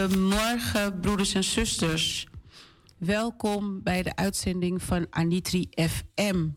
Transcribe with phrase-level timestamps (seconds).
[0.00, 2.26] Goedemorgen, broeders en zusters.
[2.98, 6.48] Welkom bij de uitzending van Anitri FM.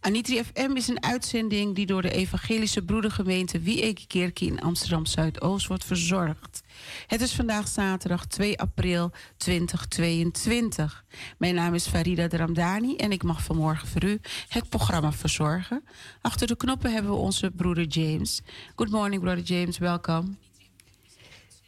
[0.00, 5.84] Anitri FM is een uitzending die door de Evangelische Broedergemeente Wiekekerkie in Amsterdam Zuidoost wordt
[5.84, 6.62] verzorgd.
[7.06, 11.04] Het is vandaag zaterdag 2 april 2022.
[11.38, 15.84] Mijn naam is Farida Dramdani en ik mag vanmorgen voor u het programma verzorgen.
[16.20, 18.42] Achter de knoppen hebben we onze broeder James.
[18.76, 20.38] Good morning, brother James, welkom.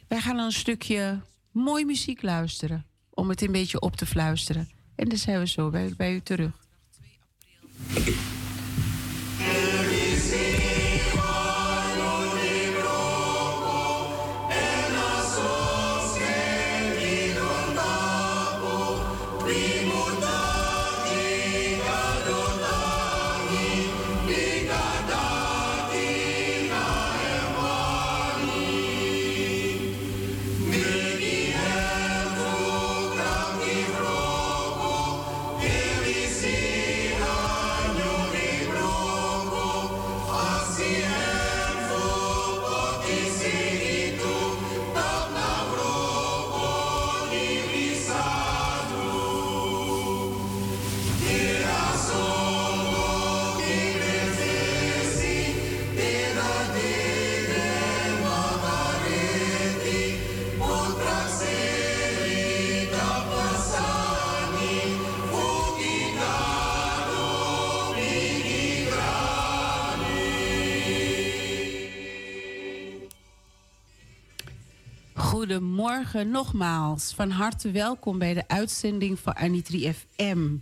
[0.07, 2.85] Wij gaan een stukje mooi muziek luisteren.
[3.09, 4.69] Om het een beetje op te fluisteren.
[4.95, 6.51] En dan zijn we zo bij, bij u terug.
[75.97, 77.13] Goedemorgen nogmaals.
[77.15, 80.55] Van harte welkom bij de uitzending van Anitri FM.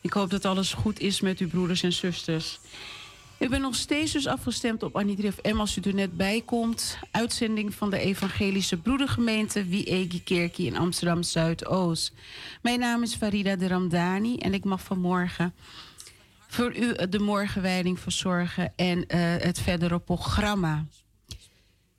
[0.00, 2.60] Ik hoop dat alles goed is met uw broeders en zusters.
[3.38, 6.98] Ik ben nog steeds dus afgestemd op Anitri FM als u er net bij komt.
[7.10, 12.12] Uitzending van de Evangelische Broedergemeente Wiegi Kerkie in Amsterdam Zuidoost.
[12.62, 15.54] Mijn naam is Farida de Ramdani en ik mag vanmorgen
[16.46, 20.84] voor u de morgenwijding verzorgen en eh, het verdere programma.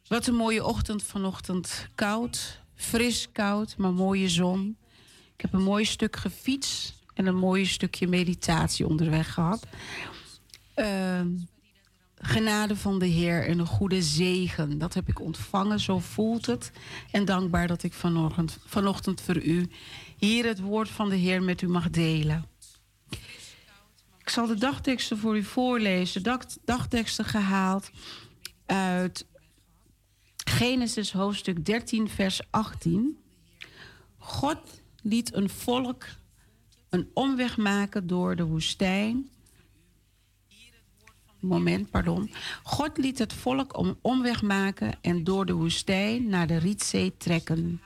[0.10, 1.88] Wat een mooie ochtend vanochtend.
[1.96, 4.78] Koud, fris koud, maar mooie zon.
[5.36, 9.68] Ik heb een mooi stuk gefietst en een mooi stukje meditatie onderweg gehad.
[10.76, 11.22] Uh,
[12.16, 14.78] genade van de Heer en een goede zegen.
[14.78, 16.72] Dat heb ik ontvangen, zo voelt het.
[17.12, 19.70] En dankbaar dat ik vanochtend, vanochtend voor u
[20.18, 22.46] hier het woord van de Heer met u mag delen.
[24.18, 26.24] Ik zal de dagteksten voor u voorlezen.
[26.24, 27.90] Dag, dagteksten gehaald
[28.66, 29.26] uit
[30.50, 33.18] Genesis hoofdstuk 13, vers 18.
[34.18, 34.58] God
[35.02, 36.06] liet een volk
[36.90, 39.30] een omweg maken door de woestijn.
[41.40, 42.32] Moment, pardon.
[42.64, 47.82] God liet het volk een omweg maken en door de woestijn naar de Rietzee trekken.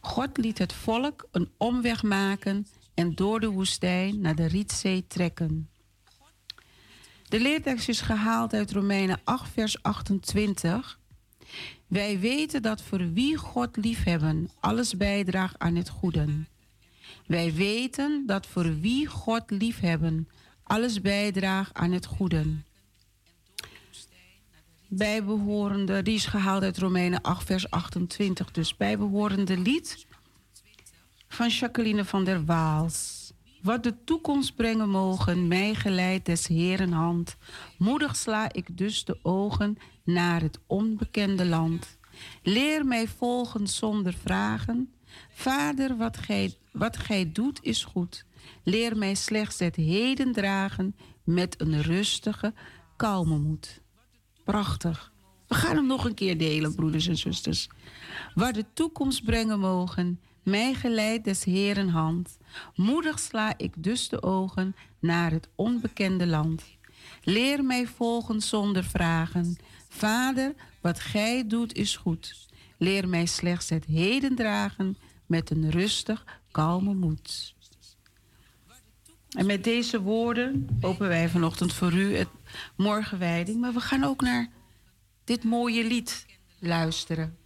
[0.00, 5.70] God liet het volk een omweg maken en door de woestijn naar de Rietzee trekken.
[7.28, 10.98] De leertekst is gehaald uit Romeinen 8, vers 28.
[11.88, 16.26] Wij weten dat voor wie God liefhebben, alles bijdraagt aan het goede.
[17.26, 20.28] Wij weten dat voor wie God liefhebben,
[20.62, 22.44] alles bijdraagt aan het goede.
[24.88, 28.50] Bijbehorende, die is gehaald uit Romeinen 8, vers 28.
[28.50, 30.06] Dus bijbehorende lied
[31.28, 33.32] van Jacqueline van der Waals.
[33.62, 37.36] Wat de toekomst brengen mogen, mij geleid des Heeren hand.
[37.78, 41.98] Moedig sla ik dus de ogen naar het onbekende land.
[42.42, 44.92] Leer mij volgen zonder vragen.
[45.30, 48.24] Vader, wat gij, wat gij doet is goed.
[48.62, 52.52] Leer mij slechts het heden dragen met een rustige,
[52.96, 53.80] kalme moed.
[54.44, 55.12] Prachtig.
[55.46, 57.68] We gaan hem nog een keer delen, broeders en zusters.
[58.34, 62.38] Waar de toekomst brengen mogen, mij geleid des Heeren hand.
[62.74, 66.64] Moedig sla ik dus de ogen naar het onbekende land.
[67.22, 69.56] Leer mij volgen zonder vragen.
[69.88, 72.48] Vader, wat gij doet is goed.
[72.78, 74.96] Leer mij slechts het heden dragen
[75.26, 77.54] met een rustig, kalme moed.
[79.28, 82.28] En met deze woorden openen wij vanochtend voor u het
[82.76, 83.60] morgenwijding.
[83.60, 84.48] Maar we gaan ook naar
[85.24, 86.26] dit mooie lied
[86.58, 87.37] luisteren.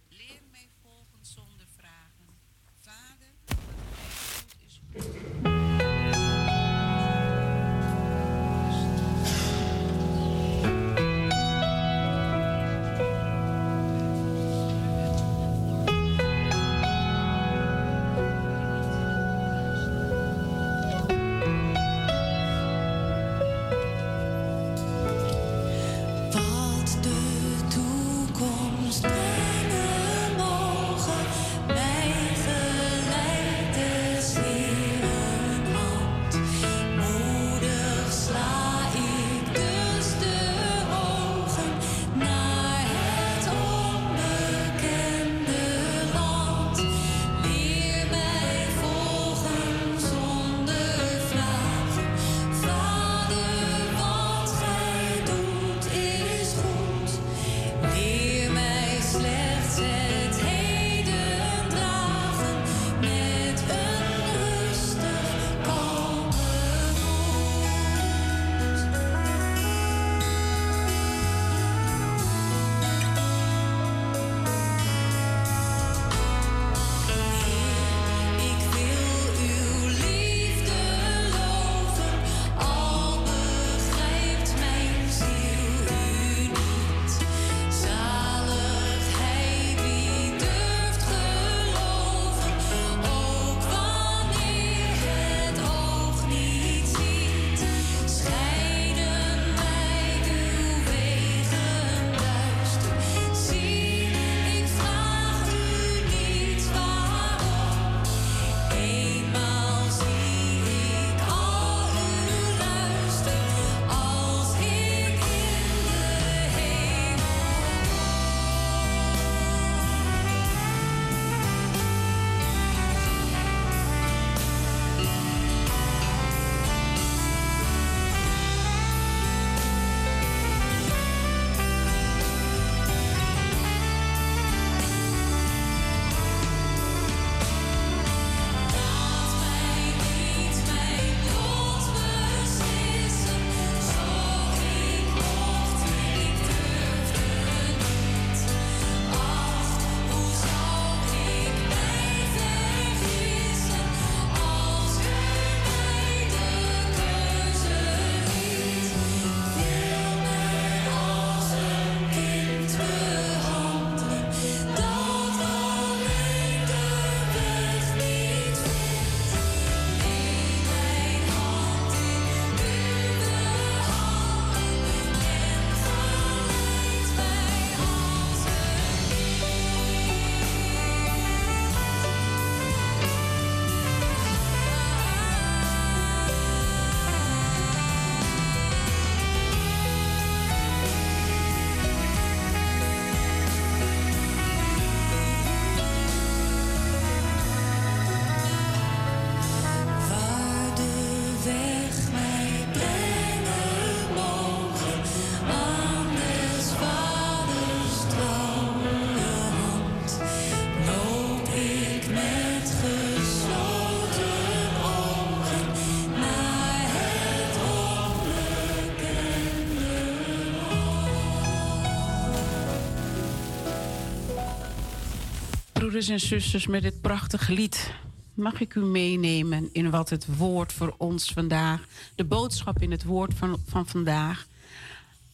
[225.93, 227.93] Broeders en zusters, met dit prachtige lied
[228.33, 233.03] mag ik u meenemen in wat het woord voor ons vandaag, de boodschap in het
[233.03, 234.47] woord van, van vandaag,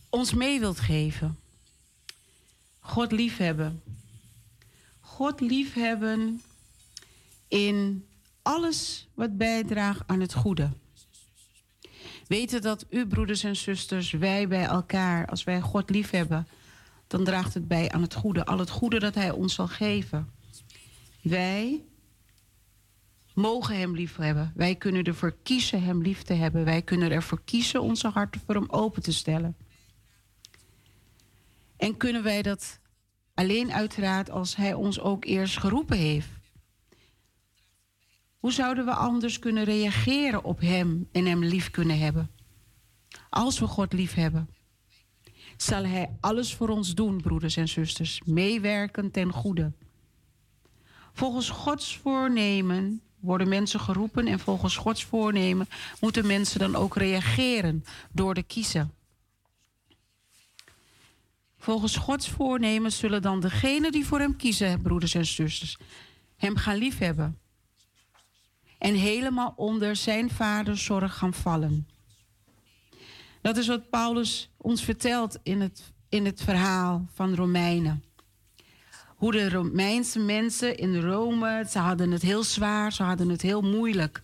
[0.10, 1.38] ons mee wilt geven.
[2.80, 3.82] God liefhebben.
[5.00, 6.42] God liefhebben
[7.48, 8.06] in
[8.42, 10.70] alles wat bijdraagt aan het goede.
[12.28, 16.48] Weten dat u, broeders en zusters, wij bij elkaar, als wij God liefhebben,
[17.08, 18.46] dan draagt het bij aan het goede.
[18.46, 20.38] Al het goede dat Hij ons zal geven.
[21.22, 21.84] Wij
[23.34, 24.52] mogen Hem lief hebben.
[24.56, 26.66] Wij kunnen ervoor kiezen Hem lief te hebben.
[26.66, 29.58] Wij kunnen ervoor kiezen onze harten voor Hem open te stellen.
[31.78, 32.80] En kunnen wij dat
[33.34, 36.30] alleen uiteraard als Hij ons ook eerst geroepen heeft.
[38.38, 42.30] Hoe zouden we anders kunnen reageren op Hem en Hem lief kunnen hebben?
[43.30, 44.50] Als we God lief hebben,
[45.58, 49.74] zal Hij alles voor ons doen, broeders en zusters, meewerken ten goede.
[51.20, 55.68] Volgens Gods voornemen worden mensen geroepen en volgens Gods voornemen
[56.00, 58.94] moeten mensen dan ook reageren door te kiezen.
[61.58, 65.78] Volgens Gods voornemen zullen dan degenen die voor Hem kiezen, broeders en zusters,
[66.36, 67.40] Hem gaan liefhebben.
[68.78, 71.88] En helemaal onder Zijn vaders zorg gaan vallen.
[73.42, 78.09] Dat is wat Paulus ons vertelt in het, in het verhaal van Romeinen.
[79.20, 83.62] Hoe de Romeinse mensen in Rome, ze hadden het heel zwaar, ze hadden het heel
[83.62, 84.22] moeilijk.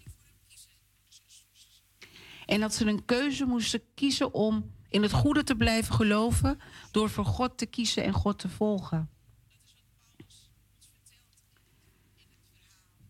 [2.46, 6.60] En dat ze een keuze moesten kiezen om in het goede te blijven geloven
[6.92, 9.10] door voor God te kiezen en God te volgen.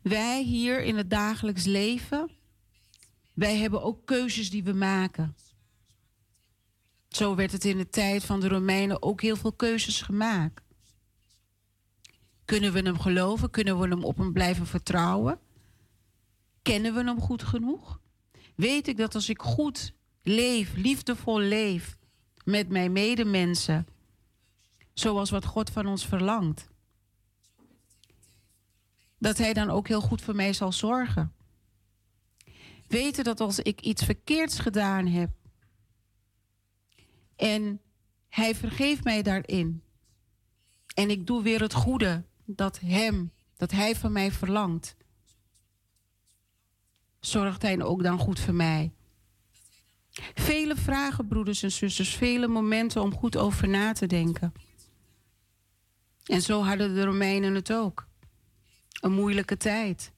[0.02, 2.32] Wij hier in het dagelijks leven,
[3.34, 5.36] wij hebben ook keuzes die we maken.
[7.10, 10.65] Zo werd het in de tijd van de Romeinen ook heel veel keuzes gemaakt.
[12.46, 13.50] Kunnen we hem geloven?
[13.50, 15.40] Kunnen we hem op hem blijven vertrouwen?
[16.62, 18.00] Kennen we hem goed genoeg?
[18.56, 21.98] Weet ik dat als ik goed leef, liefdevol leef
[22.44, 23.88] met mijn medemensen,
[24.94, 26.70] zoals wat God van ons verlangt,
[29.18, 31.34] dat Hij dan ook heel goed voor mij zal zorgen.
[32.88, 35.30] Weten dat als ik iets verkeerds gedaan heb
[37.36, 37.82] en
[38.30, 39.84] Hij vergeeft mij daarin
[40.94, 44.96] en ik doe weer het goede dat Hem, dat Hij van mij verlangt,
[47.20, 48.92] zorgt Hij ook dan goed voor mij.
[50.34, 54.54] Vele vragen, broeders en zusters, vele momenten om goed over na te denken.
[56.26, 58.08] En zo hadden de Romeinen het ook.
[59.02, 60.12] Een moeilijke tijd.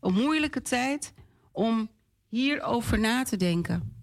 [0.00, 1.12] Een moeilijke tijd
[1.52, 1.90] om
[2.28, 3.94] hierover na te denken.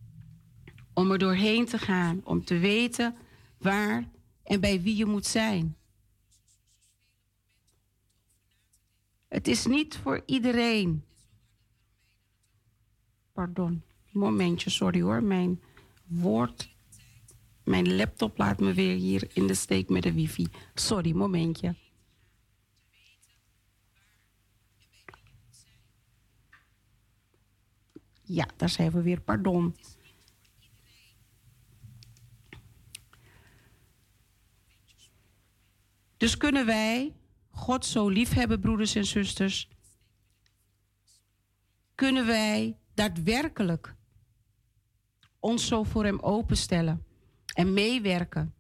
[0.94, 3.16] Om er doorheen te gaan, om te weten
[3.58, 4.10] waar
[4.44, 5.78] en bij wie je moet zijn.
[9.34, 11.06] Het is niet voor iedereen.
[13.32, 15.24] Pardon, momentje, sorry hoor.
[15.24, 15.62] Mijn
[16.06, 16.76] woord,
[17.64, 20.48] mijn laptop laat me weer hier in de steek met de wifi.
[20.74, 21.76] Sorry, momentje.
[28.22, 29.76] Ja, daar zijn we weer, pardon.
[36.18, 37.14] Dus kunnen wij
[37.64, 39.68] God zo lief hebben, broeders en zusters,
[41.96, 43.96] kunnen wij daadwerkelijk
[45.40, 47.06] ons zo voor Hem openstellen
[47.54, 48.54] en meewerken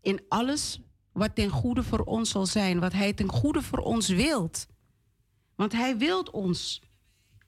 [0.00, 0.80] in alles
[1.12, 4.66] wat ten goede voor ons zal zijn, wat Hij ten goede voor ons wilt.
[5.54, 6.82] Want Hij wilt ons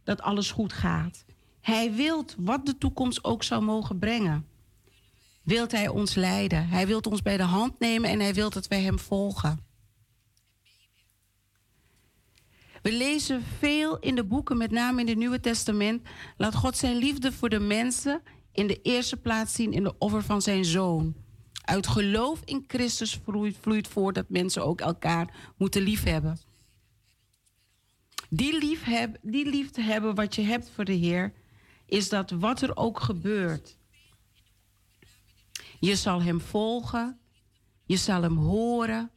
[0.05, 1.25] dat alles goed gaat.
[1.61, 4.47] Hij wilt wat de toekomst ook zou mogen brengen.
[5.43, 6.69] Wilt Hij ons leiden.
[6.69, 9.71] Hij wilt ons bij de hand nemen en Hij wilt dat wij Hem volgen.
[12.83, 16.03] We lezen veel in de boeken, met name in het Nieuwe Testament.
[16.37, 18.23] Laat God zijn liefde voor de mensen
[18.53, 21.15] in de eerste plaats zien in de offer van zijn zoon.
[21.65, 26.39] Uit geloof in Christus vloeit, vloeit voort dat mensen ook elkaar moeten liefhebben.
[28.29, 31.33] Die, liefheb, die liefde hebben wat je hebt voor de Heer,
[31.87, 33.77] is dat wat er ook gebeurt.
[35.81, 37.19] Je zal Hem volgen,
[37.85, 39.11] je zal Hem horen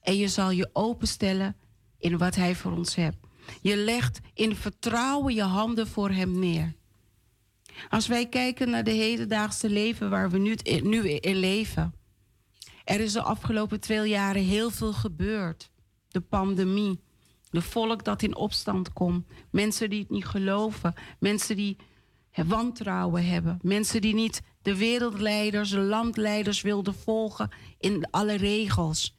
[0.00, 1.56] en je zal je openstellen
[2.04, 3.16] in wat Hij voor ons hebt.
[3.60, 6.74] Je legt in vertrouwen je handen voor Hem neer.
[7.88, 11.94] Als wij kijken naar de hedendaagse leven waar we nu, nu in leven.
[12.84, 15.70] Er is de afgelopen twee jaren heel veel gebeurd.
[16.08, 17.00] De pandemie,
[17.50, 21.76] de volk dat in opstand komt, mensen die het niet geloven, mensen die
[22.46, 29.13] wantrouwen hebben, mensen die niet de wereldleiders, de landleiders wilden volgen in alle regels.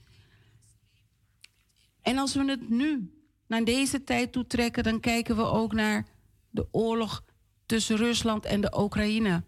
[2.06, 3.12] En als we het nu
[3.48, 6.06] naar deze tijd toe trekken, dan kijken we ook naar
[6.50, 7.24] de oorlog
[7.66, 9.44] tussen Rusland en de Oekraïne.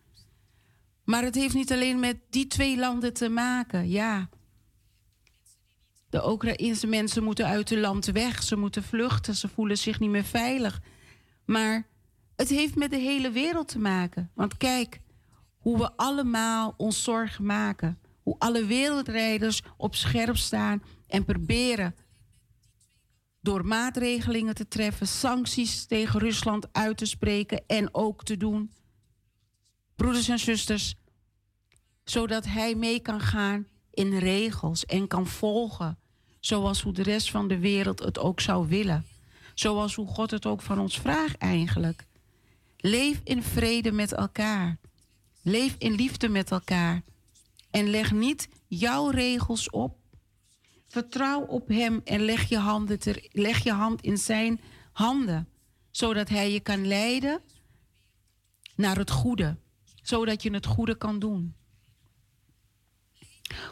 [1.03, 3.89] Maar het heeft niet alleen met die twee landen te maken.
[3.89, 4.29] Ja,
[6.09, 8.43] de Oekraïnse mensen moeten uit het land weg.
[8.43, 9.35] Ze moeten vluchten.
[9.35, 10.81] Ze voelen zich niet meer veilig.
[11.45, 11.87] Maar
[12.35, 14.31] het heeft met de hele wereld te maken.
[14.33, 14.99] Want kijk
[15.57, 17.99] hoe we allemaal ons zorgen maken.
[18.23, 21.95] Hoe alle wereldrijders op scherp staan en proberen
[23.47, 28.71] door maatregelingen te treffen, sancties tegen Rusland uit te spreken en ook te doen.
[29.95, 30.95] Broeders en zusters,
[32.03, 35.97] zodat hij mee kan gaan in regels en kan volgen,
[36.39, 39.05] zoals hoe de rest van de wereld het ook zou willen.
[39.53, 42.05] Zoals hoe God het ook van ons vraagt eigenlijk.
[42.77, 44.77] Leef in vrede met elkaar.
[45.41, 47.01] Leef in liefde met elkaar.
[47.71, 49.97] En leg niet jouw regels op.
[50.87, 55.49] Vertrouw op Hem en leg je, handen ter, leg je hand in Zijn handen.
[55.91, 57.41] Zodat Hij je kan leiden
[58.75, 59.57] naar het goede.
[60.01, 61.55] Zodat je het goede kan doen.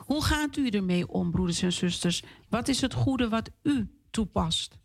[0.05, 2.23] Hoe gaat u ermee om, broeders en zusters?
[2.49, 4.77] Wat is het goede wat u toepast?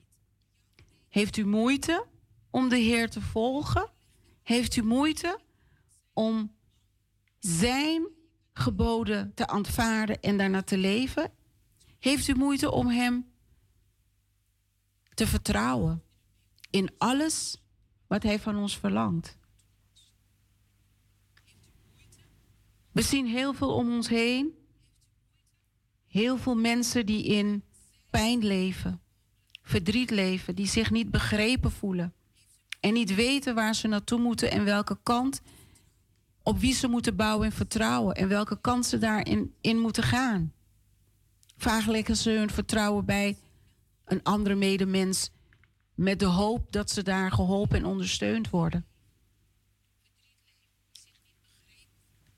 [1.08, 2.06] Heeft u moeite
[2.50, 3.90] om de Heer te volgen?
[4.42, 5.38] Heeft u moeite
[6.12, 6.52] om
[7.38, 8.08] Zijn
[8.52, 11.32] geboden te aanvaarden en daarna te leven?
[12.00, 13.26] Heeft u moeite om Hem
[15.14, 16.02] te vertrouwen
[16.70, 17.62] in alles
[18.06, 19.38] wat Hij van ons verlangt?
[22.92, 24.58] We zien heel veel om ons heen
[26.10, 27.62] Heel veel mensen die in
[28.10, 29.00] pijn leven,
[29.62, 32.14] verdriet leven, die zich niet begrepen voelen
[32.80, 35.42] en niet weten waar ze naartoe moeten en welke kant,
[36.42, 40.52] op wie ze moeten bouwen en vertrouwen en welke kant ze daarin in moeten gaan.
[41.60, 43.38] Vaak leggen ze hun vertrouwen bij
[44.04, 45.30] een andere medemens
[45.94, 48.86] met de hoop dat ze daar geholpen en ondersteund worden.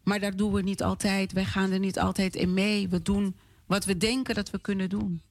[0.02, 1.32] Maar daar doen we niet altijd.
[1.32, 2.88] Wij gaan er niet altijd in mee.
[2.88, 5.22] We doen wat we denken dat we kunnen doen.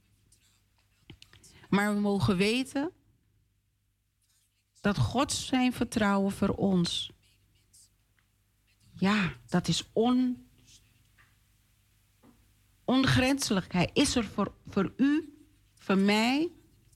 [1.69, 2.91] Maar we mogen weten
[4.81, 7.11] dat God zijn vertrouwen voor ons,
[8.93, 10.47] ja, dat is on,
[12.91, 13.73] ongrenselijk.
[13.73, 15.33] Hij is er voor, voor u,
[15.75, 16.51] voor mij,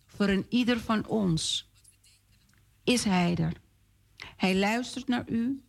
[0.05, 1.69] voor een ieder van ons.
[2.83, 3.53] Is hij er?
[4.35, 5.63] Hij luistert naar u.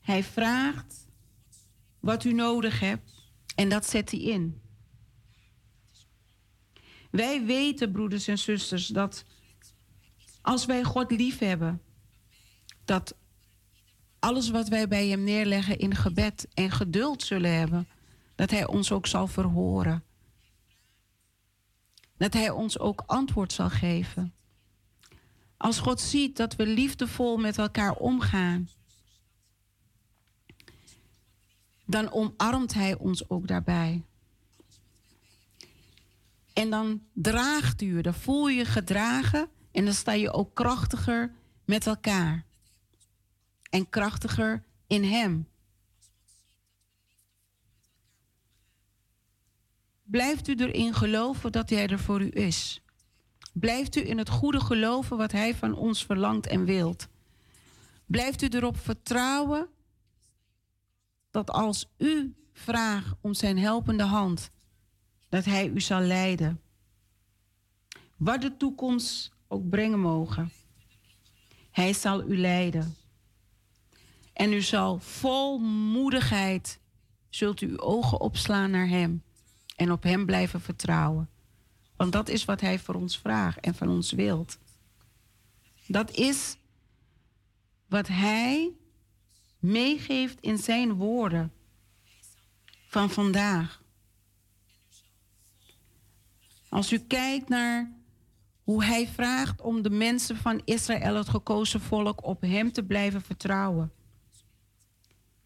[0.00, 1.08] Hij vraagt
[2.00, 3.12] wat u nodig hebt.
[3.54, 4.62] En dat zet hij in.
[7.10, 9.24] Wij weten, broeders en zusters, dat
[10.42, 11.82] als wij God lief hebben,
[12.84, 13.16] dat
[14.18, 17.88] alles wat wij bij Hem neerleggen in gebed en geduld zullen hebben,
[18.34, 20.04] dat Hij ons ook zal verhoren.
[22.16, 24.34] Dat Hij ons ook antwoord zal geven.
[25.56, 28.68] Als God ziet dat we liefdevol met elkaar omgaan,
[31.84, 34.02] dan omarmt Hij ons ook daarbij.
[36.52, 41.32] En dan draagt u, dan voel je je gedragen en dan sta je ook krachtiger
[41.64, 42.44] met elkaar.
[43.70, 45.48] En krachtiger in Hem.
[50.04, 52.82] Blijft u erin geloven dat Hij er voor u is.
[53.52, 57.08] Blijft u in het goede geloven wat Hij van ons verlangt en wilt.
[58.06, 59.68] Blijft u erop vertrouwen
[61.30, 64.50] dat als u vraagt om zijn helpende hand,
[65.28, 66.60] dat hij u zal leiden.
[68.16, 70.52] Wat de toekomst ook brengen mogen.
[71.70, 72.96] Hij zal u leiden.
[74.32, 76.80] En u zal vol moedigheid,
[77.28, 79.22] zult u uw ogen opslaan naar hem
[79.74, 81.28] en op hem blijven vertrouwen.
[81.96, 84.58] Want dat is wat hij voor ons vraagt en van ons wilt.
[85.86, 86.56] Dat is
[87.88, 88.72] wat hij
[89.58, 91.52] meegeeft in zijn woorden
[92.86, 93.82] van vandaag.
[96.68, 97.92] Als u kijkt naar
[98.62, 103.22] hoe hij vraagt om de mensen van Israël, het gekozen volk, op hem te blijven
[103.22, 103.92] vertrouwen.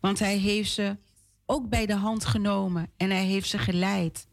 [0.00, 0.96] Want hij heeft ze
[1.50, 4.28] ook bij de hand genomen en hij heeft ze geleid.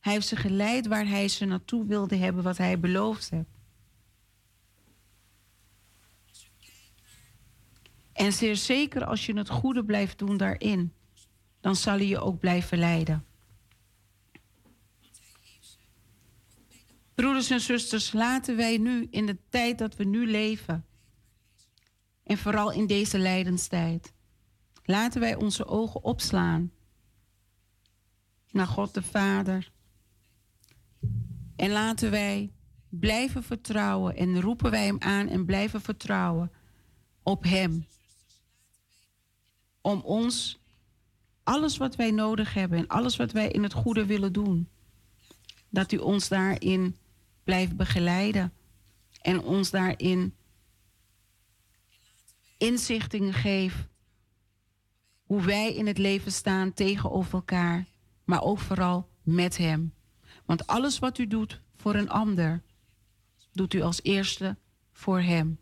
[0.00, 3.48] Hij heeft ze geleid waar hij ze naartoe wilde hebben, wat hij beloofd heeft.
[8.12, 10.92] En zeer zeker als je het goede blijft doen daarin,
[11.60, 13.24] dan zal hij je ook blijven leiden.
[17.14, 20.86] Broeders en zusters, laten wij nu in de tijd dat we nu leven,
[22.22, 24.14] en vooral in deze lijdenstijd,
[24.86, 26.72] laten wij onze ogen opslaan
[28.50, 29.74] naar God de Vader,
[31.56, 32.52] En laten wij
[32.88, 36.52] blijven vertrouwen en roepen wij Hem aan en blijven vertrouwen
[37.22, 37.86] op Hem.
[39.80, 40.58] Om ons
[41.42, 44.68] alles wat wij nodig hebben en alles wat wij in het goede willen doen,
[45.68, 46.96] dat U ons daarin
[47.44, 48.52] blijft begeleiden
[49.20, 50.34] en ons daarin
[52.58, 53.86] inzichtingen geeft
[55.26, 57.86] hoe wij in het leven staan tegenover elkaar,
[58.24, 59.94] maar ook vooral met Hem.
[60.44, 62.62] Want alles wat u doet voor een ander,
[63.52, 64.56] doet u als eerste
[64.92, 65.58] voor Hem.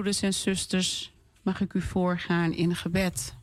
[0.00, 3.34] Broeders en zusters, mag ik u voorgaan in gebed.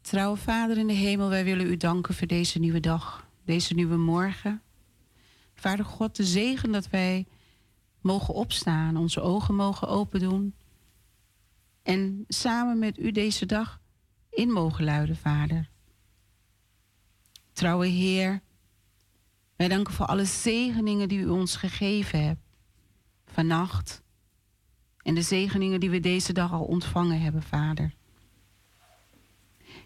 [0.00, 3.96] Trouwe Vader in de hemel, wij willen u danken voor deze nieuwe dag, deze nieuwe
[3.96, 4.62] morgen.
[5.54, 7.26] Vader God, de zegen dat wij
[8.00, 10.54] mogen opstaan, onze ogen mogen open doen
[11.82, 13.80] en samen met u deze dag
[14.30, 15.68] in mogen luiden, Vader.
[17.52, 18.40] Trouwe Heer,
[19.56, 22.42] wij danken voor alle zegeningen die u ons gegeven hebt.
[23.24, 24.06] Vannacht,
[25.08, 27.94] en de zegeningen die we deze dag al ontvangen hebben, Vader.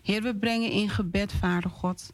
[0.02, 2.12] Heer, we brengen in gebed, Vader God,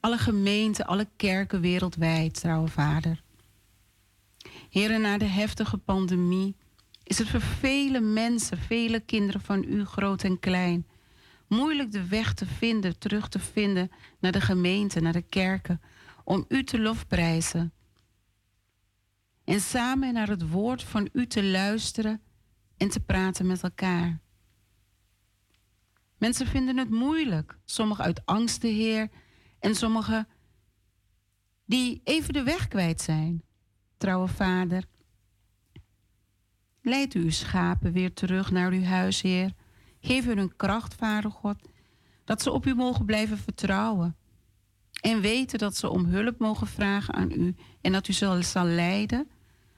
[0.00, 3.22] alle gemeenten, alle kerken wereldwijd, trouwe Vader.
[4.70, 6.56] Heer, na de heftige pandemie
[7.02, 10.86] is het voor vele mensen, vele kinderen van u, groot en klein,
[11.48, 15.80] moeilijk de weg te vinden, terug te vinden naar de gemeente, naar de kerken,
[16.24, 17.72] om u te lofprijzen
[19.44, 22.22] en samen naar het woord van u te luisteren
[22.76, 24.20] en te praten met elkaar.
[26.18, 29.08] Mensen vinden het moeilijk, sommigen uit angst, de Heer,
[29.58, 30.28] en sommigen
[31.64, 33.42] die even de weg kwijt zijn.
[33.96, 34.84] Trouwe Vader,
[36.82, 39.52] leid uw schapen weer terug naar uw huis, Heer.
[40.00, 41.68] Geef hun een kracht, Vader God,
[42.24, 44.16] dat ze op u mogen blijven vertrouwen
[45.00, 48.64] En weten dat ze om hulp mogen vragen aan u en dat u ze zal
[48.64, 49.28] leiden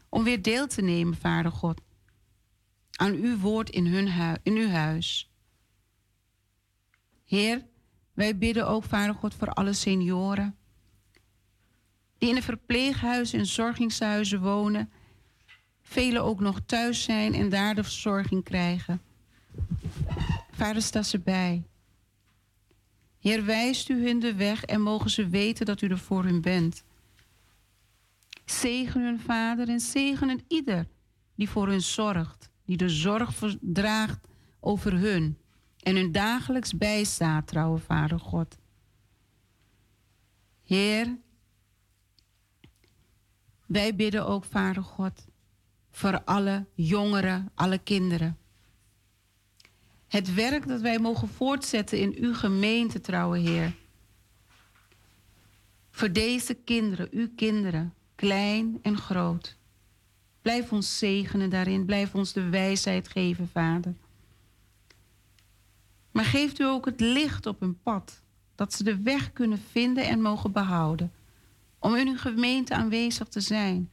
[0.09, 1.81] om weer deel te nemen, Vader God,
[2.90, 5.31] aan uw woord in, hun in uw huis.
[7.25, 7.66] Heer,
[8.12, 10.57] wij bidden ook, Vader God, voor alle senioren
[12.19, 14.90] die in de verpleeghuizen en zorgingshuizen wonen,
[15.83, 19.03] velen ook nog thuis zijn en daar de verzorging krijgen.
[20.51, 21.62] Vader, sta ze bij.
[23.21, 26.40] Heer, wijst u hun de weg en mogen ze weten dat u er voor hun
[26.40, 26.85] bent.
[28.47, 30.89] Zegen hun vader en zegenen ieder
[31.35, 34.29] die voor hun zorgt, die de zorg draagt
[34.61, 35.39] over hun
[35.83, 38.59] en hun dagelijks bijstaat, trouwe Vader God.
[40.63, 41.17] Heer,
[43.67, 45.27] wij bidden ook, Vader God,
[45.91, 48.39] voor alle jongeren, alle kinderen.
[50.07, 53.75] Het werk dat wij mogen voortzetten in uw gemeente, trouwe Heer.
[55.91, 59.57] Voor deze kinderen, uw kinderen, klein en groot.
[60.42, 63.94] Blijf ons zegenen daarin, blijf ons de wijsheid geven, Vader.
[66.11, 68.22] Maar geeft u ook het licht op hun pad,
[68.55, 71.12] dat ze de weg kunnen vinden en mogen behouden,
[71.79, 73.90] om in uw gemeente aanwezig te zijn.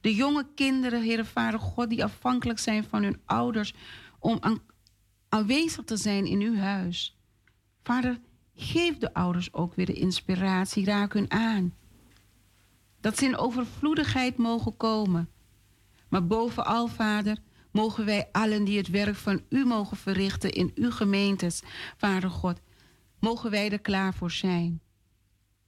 [0.00, 3.74] De jonge kinderen, Heere Vader God, die afhankelijk zijn van hun ouders
[4.18, 4.40] om
[5.28, 7.18] aanwezig te zijn in uw huis.
[7.82, 8.20] Vader,
[8.54, 11.74] geef de ouders ook weer de inspiratie, raak hun aan.
[13.02, 15.28] Dat ze in overvloedigheid mogen komen.
[16.08, 17.38] Maar bovenal, Vader,
[17.70, 21.62] mogen wij allen die het werk van u mogen verrichten in uw gemeentes,
[21.96, 22.60] Vader God,
[23.18, 24.80] mogen wij er klaar voor zijn.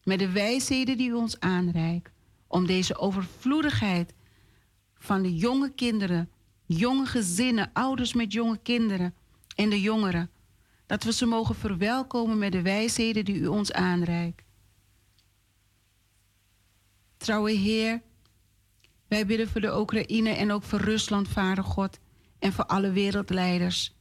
[0.03, 2.13] Met de wijsheden die u ons aanreikt,
[2.47, 4.15] om deze overvloedigheid
[4.95, 6.31] van de jonge kinderen,
[6.67, 9.15] jonge gezinnen, ouders met jonge kinderen
[9.57, 10.31] en de jongeren,
[10.87, 14.44] dat we ze mogen verwelkomen met de wijsheden die u ons aanreikt.
[17.25, 18.03] Trouwe Heer,
[19.09, 21.99] wij bidden voor de Oekraïne en ook voor Rusland, Vader God,
[22.39, 23.97] en voor alle wereldleiders.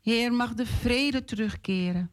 [0.00, 2.10] Heer, mag de vrede terugkeren.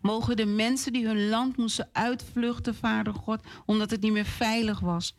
[0.00, 4.80] Mogen de mensen die hun land moesten uitvluchten, Vader God, omdat het niet meer veilig
[4.80, 5.16] was.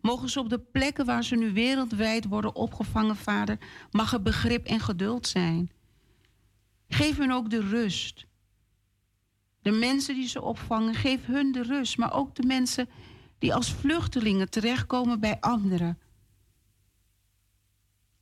[0.00, 3.58] Mogen ze op de plekken waar ze nu wereldwijd worden opgevangen, Vader,
[3.90, 5.70] mag er begrip en geduld zijn.
[6.88, 8.27] Geef hun ook de rust.
[9.68, 12.88] De mensen die ze opvangen, geef hun de rust, maar ook de mensen
[13.38, 15.98] die als vluchtelingen terechtkomen bij anderen.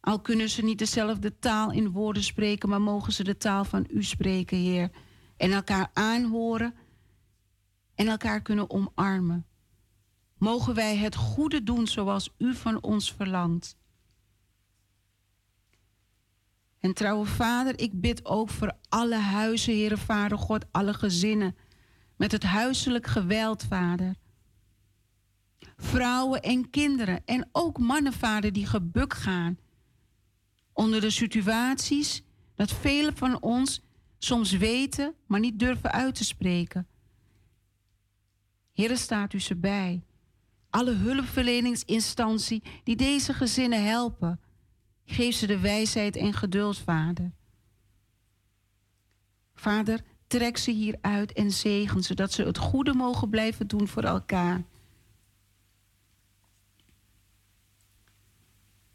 [0.01, 3.87] Al kunnen ze niet dezelfde taal in woorden spreken, maar mogen ze de taal van
[3.91, 4.91] u spreken, Heer.
[5.37, 6.75] En elkaar aanhoren
[7.95, 9.47] en elkaar kunnen omarmen.
[10.39, 13.77] Mogen wij het goede doen zoals u van ons verlangt.
[16.87, 21.57] En trouwe Vader, ik bid ook voor alle huizen, Heere Vader God, alle gezinnen.
[22.17, 24.15] Met het huiselijk geweld, Vader.
[25.77, 29.59] Vrouwen en kinderen en ook mannen, Vader, die gebuk gaan.
[30.73, 32.23] Onder de situaties
[32.55, 33.83] dat velen van ons
[34.19, 36.87] soms weten, maar niet durven uit te spreken.
[38.73, 40.03] Heere, staat u ze bij.
[40.71, 44.41] Alle hulpverleningsinstantie die deze gezinnen helpen.
[45.07, 47.33] Geef ze de wijsheid en geduld, Vader.
[49.55, 54.63] Vader, trek ze hieruit en zegen, zodat ze het goede mogen blijven doen voor elkaar.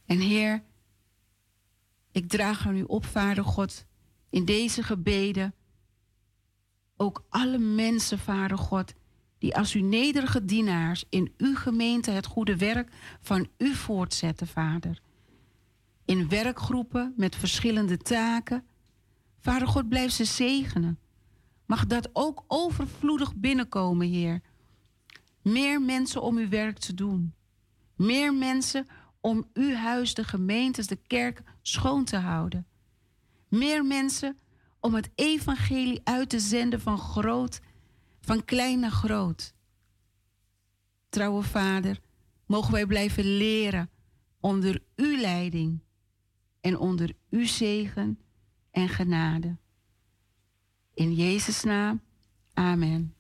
[0.06, 0.64] En Heer,
[2.12, 3.86] ik draag aan u op, Vader God,
[4.30, 5.54] in deze gebeden
[6.98, 8.94] ook alle mensen, Vader God,
[9.38, 15.02] die als uw nederige dienaars in uw gemeente het goede werk van u voortzetten, Vader.
[16.06, 18.66] In werkgroepen met verschillende taken.
[19.40, 21.00] Vader God, blijf ze zegenen.
[21.66, 24.42] Mag dat ook overvloedig binnenkomen, Heer.
[25.42, 27.34] Meer mensen om uw werk te doen.
[27.96, 28.88] Meer mensen
[29.20, 32.68] om uw huis, de gemeentes, de kerk schoon te houden.
[33.48, 34.38] Meer mensen
[34.80, 37.60] om het evangelie uit te zenden van groot,
[38.22, 39.54] van klein naar groot.
[41.10, 42.00] Trouwe Vader,
[42.46, 43.90] mogen wij blijven leren
[44.40, 45.80] onder uw leiding
[46.62, 48.20] en onder uw zegen
[48.72, 49.58] en genade.
[50.94, 52.02] In Jezus' naam,
[52.54, 53.16] amen.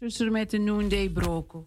[0.00, 1.66] Zuster met de noonday broko.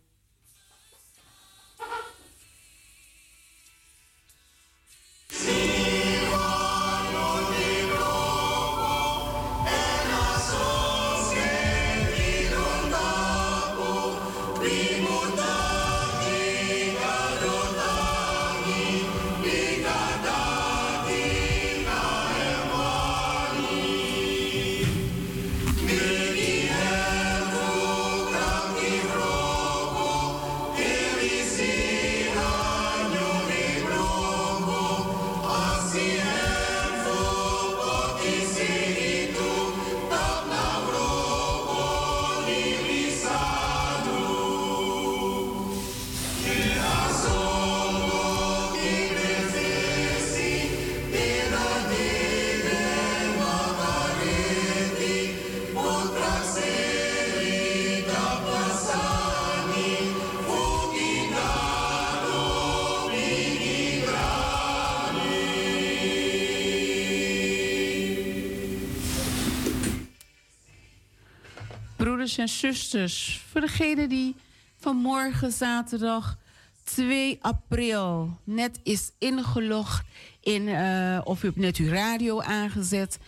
[72.21, 73.41] En zusters.
[73.49, 74.36] Voor degene die
[74.79, 76.38] vanmorgen zaterdag
[76.84, 80.05] 2 april net is ingelogd
[80.39, 83.19] in, uh, of u hebt net uw radio aangezet.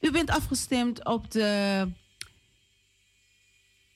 [0.00, 1.88] U bent afgestemd op de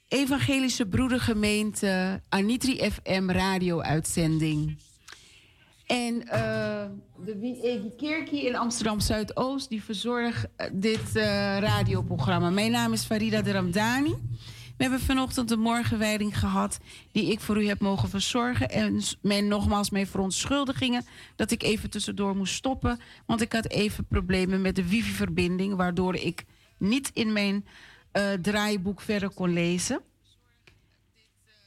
[0.09, 4.77] Evangelische Broedergemeente Anitri FM radio-uitzending.
[5.87, 6.85] En uh,
[7.25, 11.23] de Kerkie in Amsterdam Zuidoost die verzorgt uh, dit uh,
[11.59, 12.51] radioprogramma.
[12.51, 14.15] Mijn naam is Farida de Ramdani.
[14.77, 16.79] We hebben vanochtend een morgenwijding gehad
[17.13, 18.71] die ik voor u heb mogen verzorgen.
[18.71, 21.05] En mijn, nogmaals mijn verontschuldigingen
[21.37, 23.01] dat ik even tussendoor moest stoppen.
[23.27, 26.45] Want ik had even problemen met de wifi-verbinding, waardoor ik
[26.79, 27.67] niet in mijn
[28.43, 30.01] draaiboek verder kon lezen.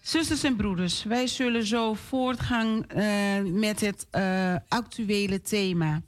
[0.08, 6.02] Zusters en broeders, wij zullen zo voortgaan uh, met het uh, actuele thema.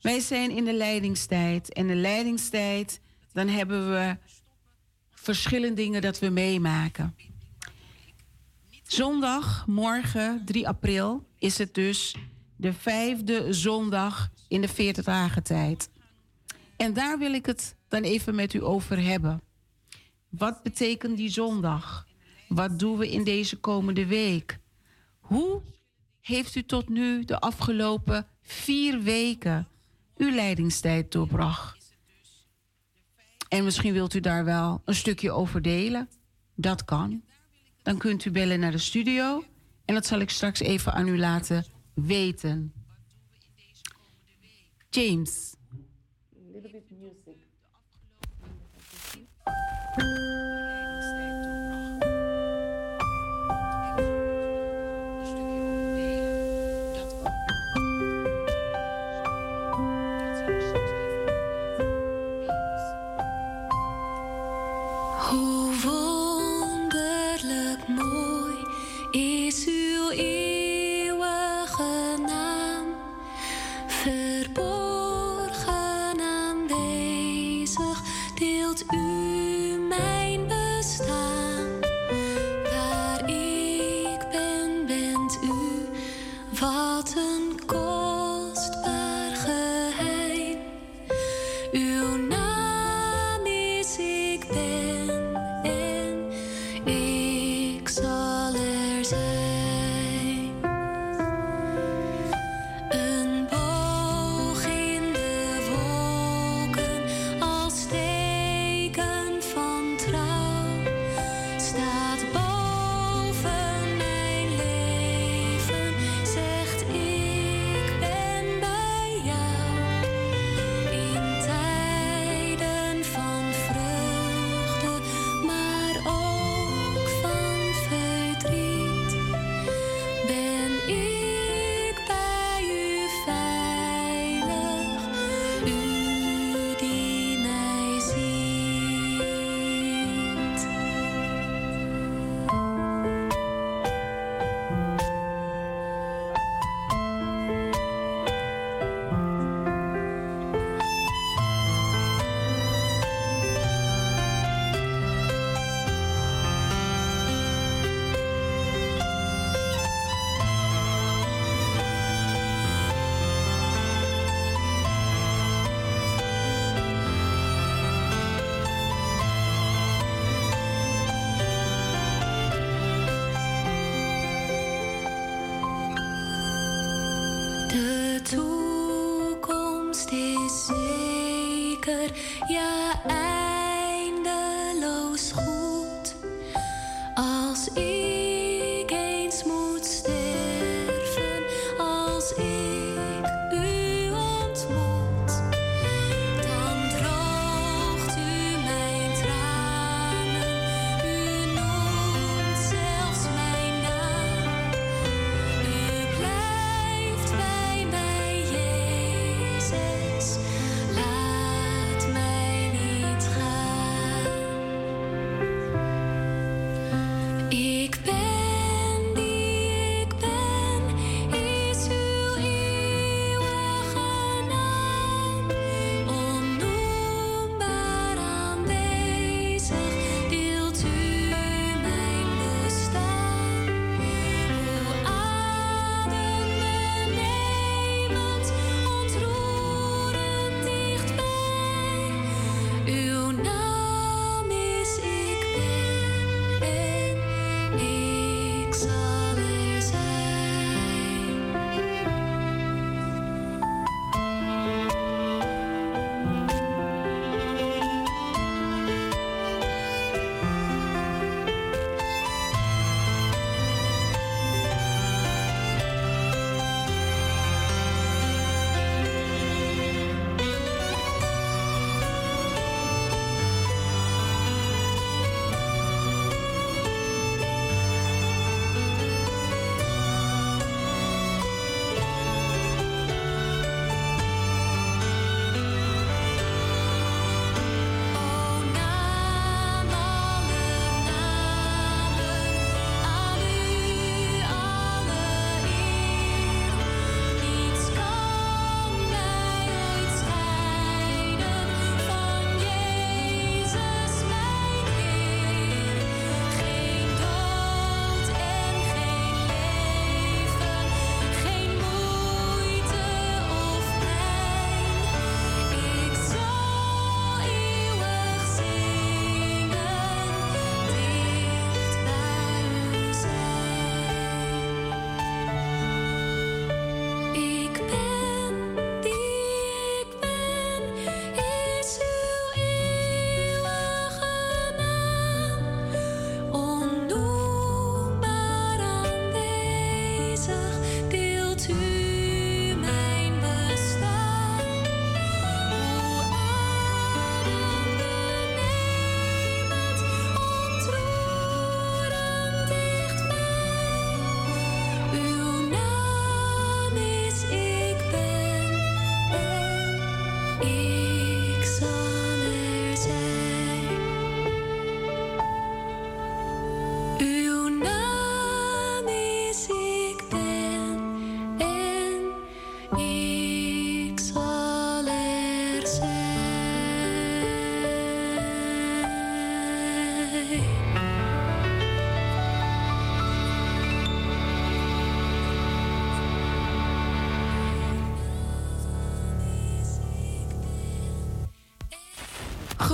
[0.00, 1.72] Wij zijn in de leidingstijd.
[1.72, 3.00] En de leidingstijd,
[3.32, 4.16] dan hebben we
[5.10, 7.16] verschillende dingen dat we meemaken.
[8.82, 12.16] Zondag, morgen 3 april, is het dus
[12.56, 15.90] de vijfde zondag in de 40 dagen tijd.
[16.76, 19.40] En daar wil ik het dan even met u over hebben.
[20.28, 22.06] Wat betekent die zondag?
[22.54, 24.58] Wat doen we in deze komende week?
[25.18, 25.62] Hoe
[26.20, 29.68] heeft u tot nu de afgelopen vier weken
[30.16, 31.94] uw leidingstijd doorbracht?
[33.48, 36.08] En misschien wilt u daar wel een stukje over delen.
[36.54, 37.22] Dat kan.
[37.82, 39.44] Dan kunt u bellen naar de studio
[39.84, 41.64] en dat zal ik straks even aan u laten
[41.94, 42.72] weten.
[44.90, 45.54] James.
[46.36, 46.82] A little bit.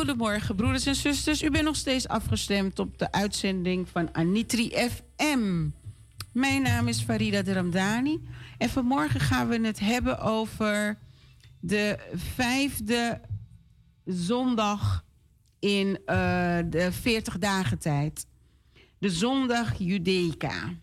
[0.01, 1.42] Goedemorgen, broeders en zusters.
[1.42, 5.68] U bent nog steeds afgestemd op de uitzending van Anitri FM.
[6.32, 8.28] Mijn naam is Farida de Ramdani.
[8.59, 10.98] En vanmorgen gaan we het hebben over
[11.59, 13.20] de vijfde
[14.05, 15.05] zondag
[15.59, 15.96] in uh,
[16.66, 18.26] de 40 dagen tijd.
[18.98, 20.74] De zondag Judaica.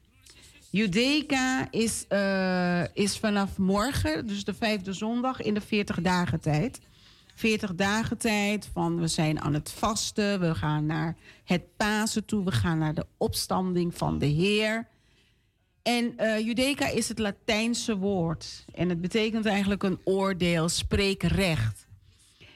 [0.70, 6.80] Judaica is, uh, is vanaf morgen, dus de vijfde zondag in de 40 dagen tijd.
[7.38, 12.44] 40 dagen tijd van we zijn aan het vasten, we gaan naar het Pasen toe,
[12.44, 14.88] we gaan naar de opstanding van de Heer.
[15.82, 21.88] En uh, Judaica is het Latijnse woord en het betekent eigenlijk een oordeel, spreekrecht.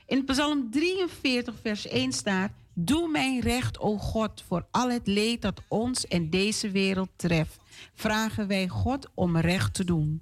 [0.05, 5.41] In Psalm 43, vers 1 staat: Doe mijn recht, o God, voor al het leed
[5.41, 7.59] dat ons en deze wereld treft.
[7.93, 10.21] Vragen wij God om recht te doen.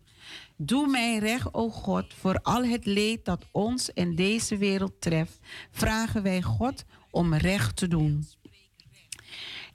[0.61, 5.39] Doe mij recht, o God, voor al het leed dat ons en deze wereld treft.
[5.71, 8.27] Vragen wij God om recht te doen.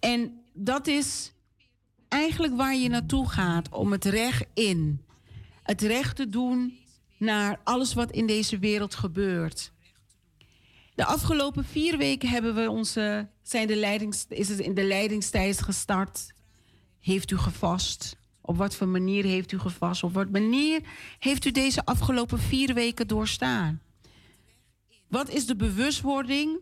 [0.00, 1.32] En dat is
[2.08, 5.04] eigenlijk waar je naartoe gaat, om het recht in.
[5.62, 6.78] Het recht te doen
[7.18, 9.72] naar alles wat in deze wereld gebeurt.
[10.94, 15.62] De afgelopen vier weken hebben we onze, zijn de leidings, is het in de leidingstijd
[15.62, 16.32] gestart.
[17.00, 18.16] Heeft u gevast?
[18.46, 20.02] Op wat voor manier heeft u gevast?
[20.02, 20.80] Op wat manier
[21.18, 23.82] heeft u deze afgelopen vier weken doorstaan?
[25.08, 26.58] Wat is de bewustwording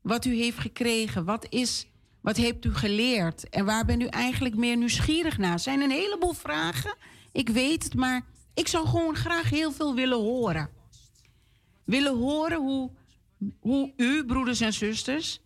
[0.00, 1.24] wat u heeft gekregen?
[1.24, 1.86] Wat, is,
[2.20, 3.48] wat heeft u geleerd?
[3.48, 5.58] En waar bent u eigenlijk meer nieuwsgierig naar?
[5.58, 6.94] Zijn een heleboel vragen.
[7.32, 8.24] Ik weet het, maar
[8.54, 10.70] ik zou gewoon graag heel veel willen horen.
[11.84, 12.90] Willen horen hoe,
[13.60, 15.40] hoe u, broeders en zusters,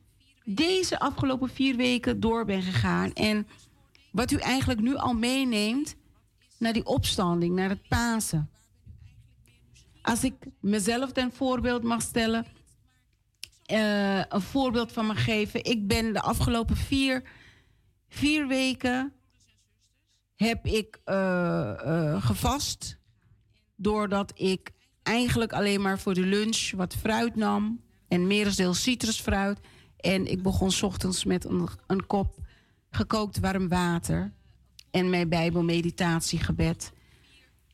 [0.45, 3.13] deze afgelopen vier weken door bent gegaan.
[3.13, 3.47] En
[4.13, 5.97] wat u eigenlijk nu al meeneemt
[6.59, 8.51] naar die opstanding, naar het Pasen.
[10.03, 12.47] Als ik mezelf ten voorbeeld mag stellen,
[13.73, 15.65] uh, een voorbeeld van me geven.
[15.65, 17.23] Ik ben de afgelopen vier,
[18.09, 19.13] vier weken
[20.37, 22.99] heb ik uh, gevast.
[23.77, 24.71] Doordat ik
[25.03, 27.81] eigenlijk alleen maar voor de lunch wat fruit nam.
[28.09, 29.61] En merendeel citrusfruit.
[29.97, 31.45] En ik begon ochtends met
[31.87, 32.39] een kop
[32.91, 34.33] gekookt warm water.
[34.91, 36.93] En mijn bijbelmeditatiegebed.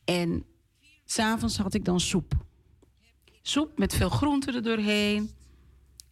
[0.05, 0.45] En
[1.05, 2.33] s'avonds had ik dan soep.
[3.41, 5.31] Soep met veel groenten er doorheen.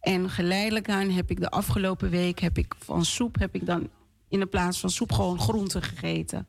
[0.00, 3.90] En geleidelijk aan heb ik de afgelopen week heb ik van soep heb ik dan
[4.28, 6.48] in de plaats van soep gewoon groenten gegeten.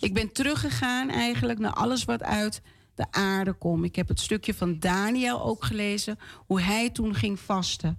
[0.00, 2.62] Ik ben teruggegaan eigenlijk naar alles wat uit
[2.94, 3.84] de aarde komt.
[3.84, 7.98] Ik heb het stukje van Daniel ook gelezen, hoe hij toen ging vasten.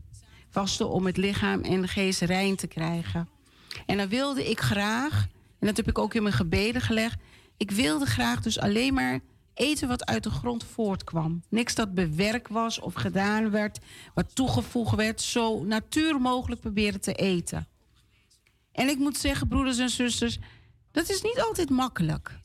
[0.49, 3.29] Vasten om het lichaam en de geest rein te krijgen.
[3.85, 5.27] En dan wilde ik graag,
[5.59, 7.21] en dat heb ik ook in mijn gebeden gelegd,
[7.57, 9.19] ik wilde graag dus alleen maar
[9.53, 11.43] eten wat uit de grond voortkwam.
[11.49, 13.79] Niks dat bewerkt was of gedaan werd,
[14.13, 17.67] wat toegevoegd werd, zo natuur mogelijk proberen te eten.
[18.71, 20.39] En ik moet zeggen, broeders en zusters,
[20.91, 22.39] dat is niet altijd makkelijk.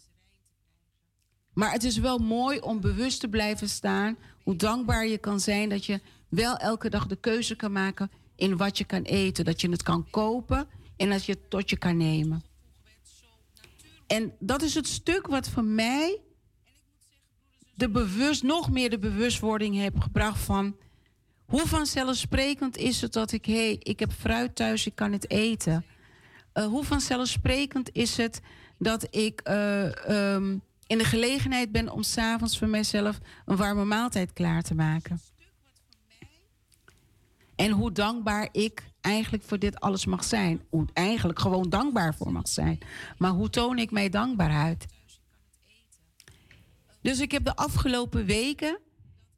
[1.53, 5.69] Maar het is wel mooi om bewust te blijven staan hoe dankbaar je kan zijn
[5.69, 9.61] dat je wel elke dag de keuze kan maken in wat je kan eten, dat
[9.61, 12.43] je het kan kopen en dat je het tot je kan nemen.
[14.07, 16.21] En dat is het stuk wat voor mij
[17.75, 20.77] de bewust, nog meer de bewustwording heb gebracht van
[21.45, 25.31] hoe vanzelfsprekend is het dat ik, hé, hey, ik heb fruit thuis, ik kan het
[25.31, 25.85] eten.
[26.55, 28.41] Uh, hoe vanzelfsprekend is het
[28.79, 34.33] dat ik uh, um, in de gelegenheid ben om s'avonds voor mijzelf een warme maaltijd
[34.33, 35.21] klaar te maken.
[37.57, 40.63] En hoe dankbaar ik eigenlijk voor dit alles mag zijn.
[40.71, 42.79] Hoe eigenlijk gewoon dankbaar voor mag zijn.
[43.19, 44.87] Maar hoe toon ik mij dankbaarheid?
[47.01, 48.79] Dus ik heb de afgelopen weken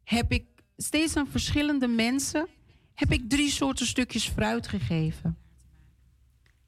[0.04, 0.44] heb ik
[0.76, 2.48] steeds aan verschillende mensen
[2.94, 5.38] heb ik drie soorten stukjes fruit gegeven.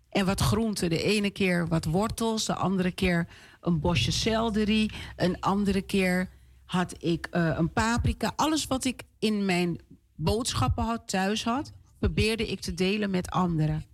[0.08, 0.90] En wat groenten.
[0.90, 3.28] De ene keer wat wortels, de andere keer
[3.60, 6.30] een bosje selderie, een andere keer
[6.64, 8.32] had ik uh, een paprika.
[8.36, 9.80] Alles wat ik in mijn
[10.14, 13.84] boodschappen had, thuis had, probeerde ik te delen met anderen.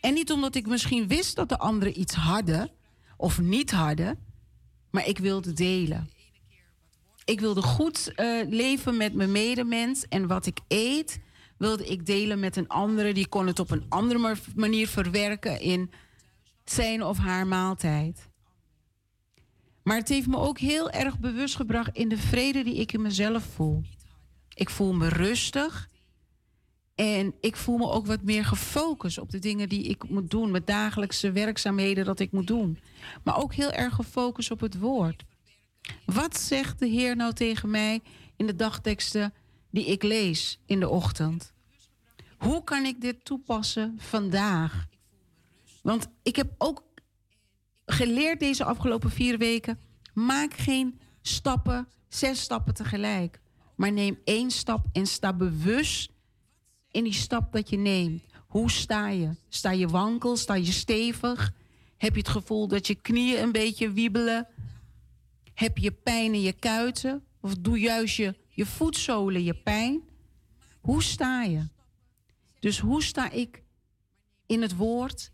[0.00, 2.70] En niet omdat ik misschien wist dat de anderen iets hadden
[3.16, 4.18] of niet hadden,
[4.90, 6.10] maar ik wilde delen.
[7.24, 11.20] Ik wilde goed uh, leven met mijn medemens en wat ik eet
[11.56, 13.14] wilde ik delen met een andere.
[13.14, 15.90] Die kon het op een andere manier verwerken in
[16.64, 18.28] zijn of haar maaltijd.
[19.82, 23.02] Maar het heeft me ook heel erg bewust gebracht in de vrede die ik in
[23.02, 23.82] mezelf voel.
[24.54, 25.88] Ik voel me rustig.
[26.96, 30.50] En ik voel me ook wat meer gefocust op de dingen die ik moet doen,
[30.50, 32.78] met dagelijkse werkzaamheden dat ik moet doen.
[33.24, 35.24] Maar ook heel erg gefocust op het woord.
[36.04, 38.00] Wat zegt de Heer nou tegen mij
[38.36, 39.34] in de dagteksten
[39.70, 41.52] die ik lees in de ochtend?
[42.38, 44.86] Hoe kan ik dit toepassen vandaag?
[45.82, 46.84] Want ik heb ook
[47.86, 49.78] geleerd deze afgelopen vier weken:
[50.14, 53.40] maak geen stappen, zes stappen tegelijk.
[53.74, 56.10] Maar neem één stap en sta bewust
[56.96, 58.22] in die stap dat je neemt.
[58.46, 59.30] Hoe sta je?
[59.48, 60.36] Sta je wankel?
[60.36, 61.52] Sta je stevig?
[61.96, 64.48] Heb je het gevoel dat je knieën een beetje wiebelen?
[65.54, 67.24] Heb je pijn in je kuiten?
[67.40, 70.02] Of doe juist je, je voetzolen je pijn?
[70.80, 71.68] Hoe sta je?
[72.60, 73.62] Dus hoe sta ik
[74.46, 75.30] in het woord?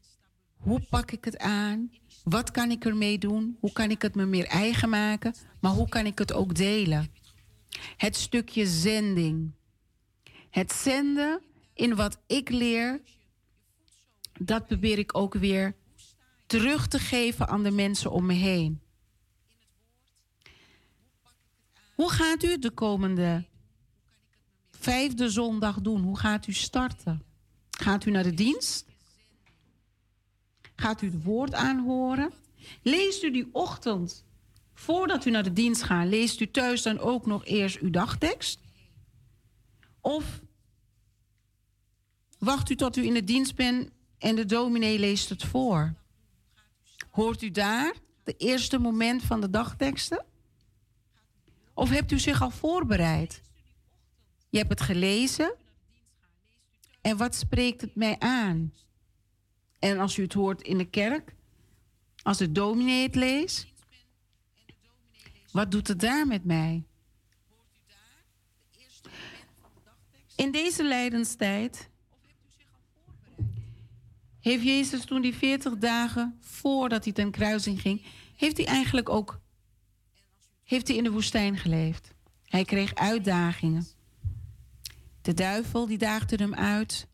[0.57, 1.91] Hoe pak ik het aan?
[2.25, 3.57] Wat kan ik ermee doen?
[3.61, 5.35] Hoe kan ik het me meer eigen maken?
[5.61, 7.13] Maar hoe kan ik het ook delen?
[7.97, 9.53] Het stukje zending.
[10.51, 11.41] Het zenden
[11.83, 13.01] in wat ik leer,
[14.41, 15.75] dat probeer ik ook weer
[16.47, 18.81] terug te geven aan de mensen om me heen.
[21.95, 23.45] Hoe gaat u de komende
[24.71, 26.03] vijfde zondag doen?
[26.03, 27.23] Hoe gaat u starten?
[27.71, 28.87] Gaat u naar de dienst?
[30.77, 32.33] Gaat u het woord aanhoren?
[32.83, 34.25] Leest u die ochtend,
[34.75, 38.61] voordat u naar de dienst gaat, leest u thuis dan ook nog eerst uw dagtekst?
[40.01, 40.41] Of
[42.45, 45.95] wacht u tot u in de dienst bent en de dominee leest het voor?
[47.11, 50.25] Hoort u daar de eerste moment van de dagteksten?
[51.75, 53.43] Of hebt u zich al voorbereid?
[54.49, 55.55] Je hebt het gelezen.
[57.01, 58.73] En wat spreekt het mij aan?
[59.79, 61.35] En als u het hoort in de kerk,
[62.23, 63.67] als de dominee het leest,
[65.53, 66.85] wat doet het daar met mij?
[70.37, 71.91] In deze lijdenstijd
[74.43, 78.03] heeft Jezus toen die 40 dagen voordat hij ten kruising ging,
[78.37, 79.41] heeft hij eigenlijk ook
[80.73, 82.15] heeft hij in de woestijn geleefd.
[82.45, 83.87] Hij kreeg uitdagingen.
[85.23, 87.07] De duivel die daagde hem uit.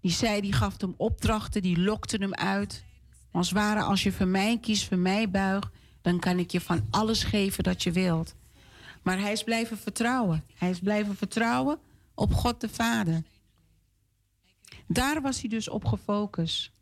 [0.00, 2.84] Die zei, die gaf hem opdrachten, die lokte hem uit.
[3.30, 5.68] Als ware, als je voor mij kiest, voor mij buigt,
[6.02, 8.34] dan kan ik je van alles geven dat je wilt.
[9.02, 10.44] Maar hij is blijven vertrouwen.
[10.54, 11.78] Hij is blijven vertrouwen
[12.14, 13.22] op God de Vader.
[14.92, 16.72] Daar was hij dus op gefocust.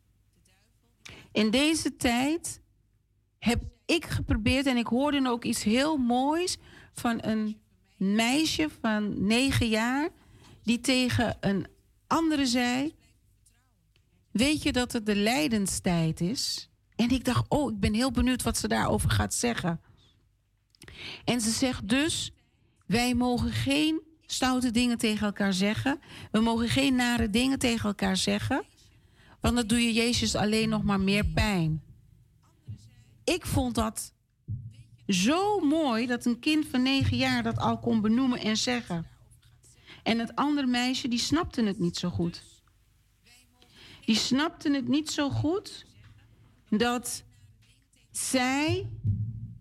[1.33, 2.61] In deze tijd
[3.39, 6.57] heb ik geprobeerd, en ik hoorde ook iets heel moois
[6.93, 7.61] van een
[7.97, 10.09] meisje van negen jaar,
[10.63, 11.67] die tegen een
[12.07, 12.95] andere zei:
[14.31, 16.69] Weet je dat het de lijdenstijd is?
[16.97, 19.81] En ik dacht, oh, ik ben heel benieuwd wat ze daarover gaat zeggen.
[21.25, 22.33] En ze zegt dus:
[22.87, 26.01] Wij mogen geen stoute dingen tegen elkaar zeggen.
[26.31, 28.65] We mogen geen nare dingen tegen elkaar zeggen.
[29.41, 31.83] Want dan doe je Jezus alleen nog maar meer pijn.
[33.25, 34.13] Ik vond dat
[35.07, 39.07] zo mooi dat een kind van negen jaar dat al kon benoemen en zeggen.
[40.03, 42.43] En het andere meisje, die snapte het niet zo goed.
[44.05, 45.87] Die snapte het niet zo goed
[46.71, 47.25] dat
[48.11, 48.89] zij,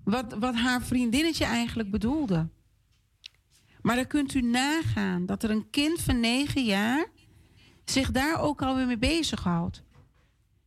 [0.03, 2.49] wat, wat haar vriendinnetje eigenlijk bedoelde.
[3.87, 7.07] Maar dan kunt u nagaan dat er een kind van negen jaar
[7.85, 9.83] zich daar ook alweer mee bezighoudt.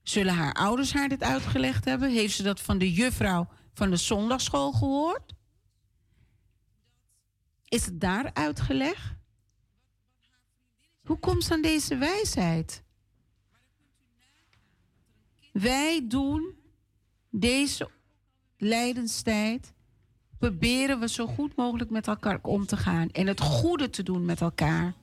[0.03, 2.11] Zullen haar ouders haar dit uitgelegd hebben?
[2.11, 5.35] Heeft ze dat van de juffrouw van de zondagschool gehoord?
[7.65, 9.15] Is het daar uitgelegd?
[11.05, 12.83] Hoe komt ze aan deze wijsheid?
[15.53, 16.55] Wij doen
[17.31, 17.91] deze
[18.57, 19.73] lijdenstijd,
[20.41, 24.25] proberen we zo goed mogelijk met elkaar om te gaan en het goede te doen
[24.25, 24.95] met elkaar.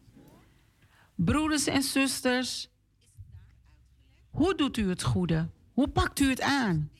[1.16, 2.70] Broeders en zusters,
[4.30, 5.50] hoe doet u het goede?
[5.74, 6.92] Hoe pakt u het aan?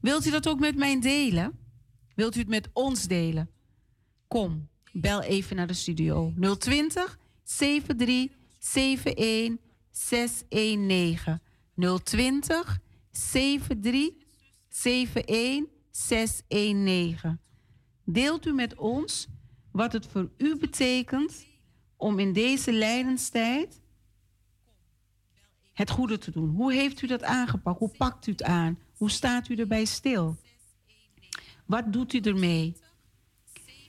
[0.00, 1.58] Wilt u dat ook met mij delen?
[2.14, 3.50] Wilt u het met ons delen?
[4.28, 6.32] Kom, bel even naar de studio.
[6.58, 9.58] 020 73 71
[9.90, 11.40] 619.
[12.04, 12.78] 020
[13.10, 17.40] 73 71 619.
[18.04, 19.28] Deelt u met ons
[19.70, 21.46] wat het voor u betekent
[21.96, 23.80] om in deze lijdenstijd
[25.72, 26.50] het goede te doen.
[26.50, 27.78] Hoe heeft u dat aangepakt?
[27.78, 28.78] Hoe pakt u het aan?
[28.96, 30.36] Hoe staat u erbij stil?
[31.66, 32.76] Wat doet u ermee?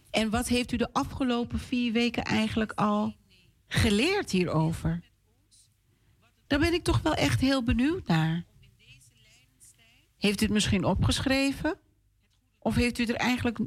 [0.09, 3.15] En wat heeft u de afgelopen vier weken eigenlijk al
[3.67, 5.03] geleerd hierover?
[6.47, 8.45] Daar ben ik toch wel echt heel benieuwd naar.
[10.17, 11.79] Heeft u het misschien opgeschreven?
[12.63, 13.59] Of heeft u er eigenlijk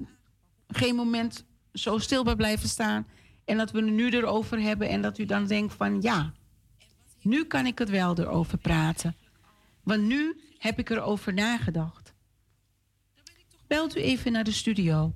[0.68, 3.06] geen moment zo stil bij blijven staan
[3.44, 6.32] en dat we het nu erover hebben en dat u dan denkt van ja,
[7.22, 9.16] nu kan ik het wel erover praten.
[9.82, 12.14] Want nu heb ik erover nagedacht.
[13.66, 15.14] Belt u even naar de studio.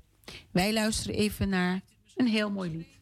[0.50, 1.80] Wij luisteren even naar
[2.16, 2.97] een heel mooi lied.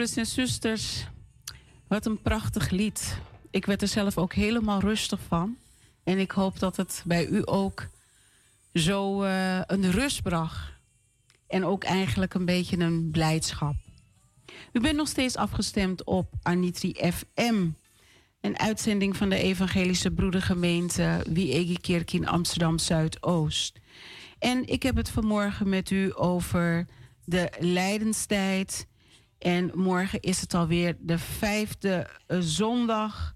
[0.00, 1.06] Broeders en zusters.
[1.88, 3.18] Wat een prachtig lied.
[3.50, 5.56] Ik werd er zelf ook helemaal rustig van.
[6.04, 7.86] En ik hoop dat het bij u ook
[8.74, 10.72] zo uh, een rust bracht.
[11.46, 13.74] En ook eigenlijk een beetje een blijdschap.
[14.72, 17.68] U bent nog steeds afgestemd op Anitri FM.
[18.40, 23.78] Een uitzending van de Evangelische Broedergemeente Wie in Amsterdam Zuidoost.
[24.38, 26.86] En ik heb het vanmorgen met u over
[27.24, 28.88] de lijdenstijd.
[29.40, 33.34] En morgen is het alweer de vijfde eh, zondag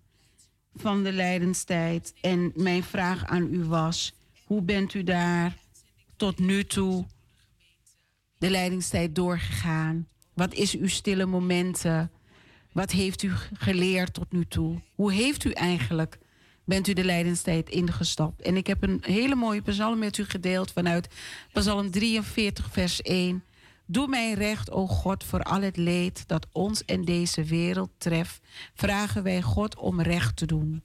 [0.74, 2.14] van de lijdenstijd.
[2.20, 5.57] En mijn vraag aan u was: hoe bent u daar
[6.16, 7.07] tot nu toe
[8.38, 10.09] de leidingstijd doorgegaan?
[10.34, 12.11] Wat is uw stille momenten?
[12.72, 14.80] Wat heeft u geleerd tot nu toe?
[14.94, 16.18] Hoe heeft u eigenlijk,
[16.64, 18.42] bent u de lijdenstijd ingestapt?
[18.42, 21.09] En ik heb een hele mooie psalm met u gedeeld vanuit
[21.52, 23.44] psalm 43 vers 1.
[23.87, 28.41] Doe mij recht, o God, voor al het leed dat ons en deze wereld treft.
[28.74, 30.82] Vragen wij God om recht te doen.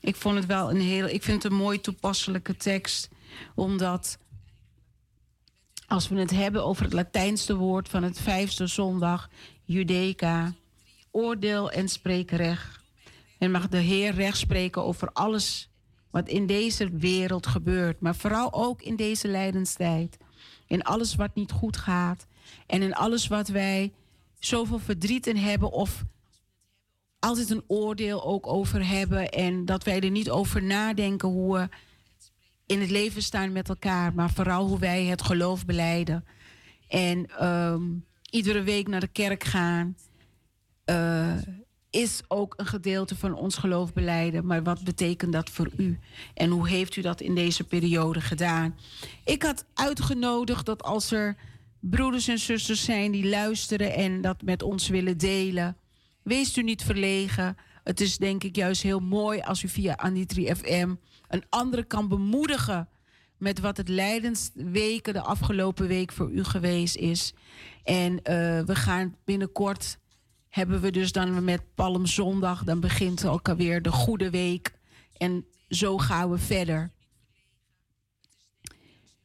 [0.00, 3.08] Ik vond het wel een heel, ik vind het een mooi toepasselijke tekst,
[3.54, 4.18] omdat
[5.86, 9.28] als we het hebben over het Latijnse woord van het vijfde zondag,
[9.64, 10.54] Judaica,
[11.10, 12.80] oordeel en spreekrecht.
[13.38, 15.70] En mag de Heer recht spreken over alles
[16.10, 20.16] wat in deze wereld gebeurt, maar vooral ook in deze lijdenstijd.
[20.66, 22.26] In alles wat niet goed gaat.
[22.66, 23.92] En in alles wat wij
[24.38, 26.04] zoveel verdriet in hebben of
[27.18, 29.28] altijd een oordeel ook over hebben.
[29.28, 31.68] En dat wij er niet over nadenken hoe we
[32.66, 36.24] in het leven staan met elkaar, maar vooral hoe wij het geloof beleiden.
[36.88, 39.96] En um, iedere week naar de kerk gaan.
[40.90, 41.32] Uh,
[41.90, 44.46] is ook een gedeelte van ons geloof beleiden.
[44.46, 45.98] Maar wat betekent dat voor u?
[46.34, 48.76] En hoe heeft u dat in deze periode gedaan?
[49.24, 51.36] Ik had uitgenodigd dat als er
[51.80, 55.76] broeders en zusters zijn die luisteren en dat met ons willen delen,
[56.22, 57.56] wees u niet verlegen.
[57.84, 60.94] Het is denk ik juist heel mooi als u via Anitri FM
[61.28, 62.88] een andere kan bemoedigen
[63.38, 67.34] met wat het lijdensweken de afgelopen week voor u geweest is.
[67.84, 68.18] En uh,
[68.60, 69.98] we gaan binnenkort
[70.56, 74.72] hebben we dus dan met Palmzondag, dan begint ook alweer de goede week.
[75.16, 76.90] En zo gaan we verder.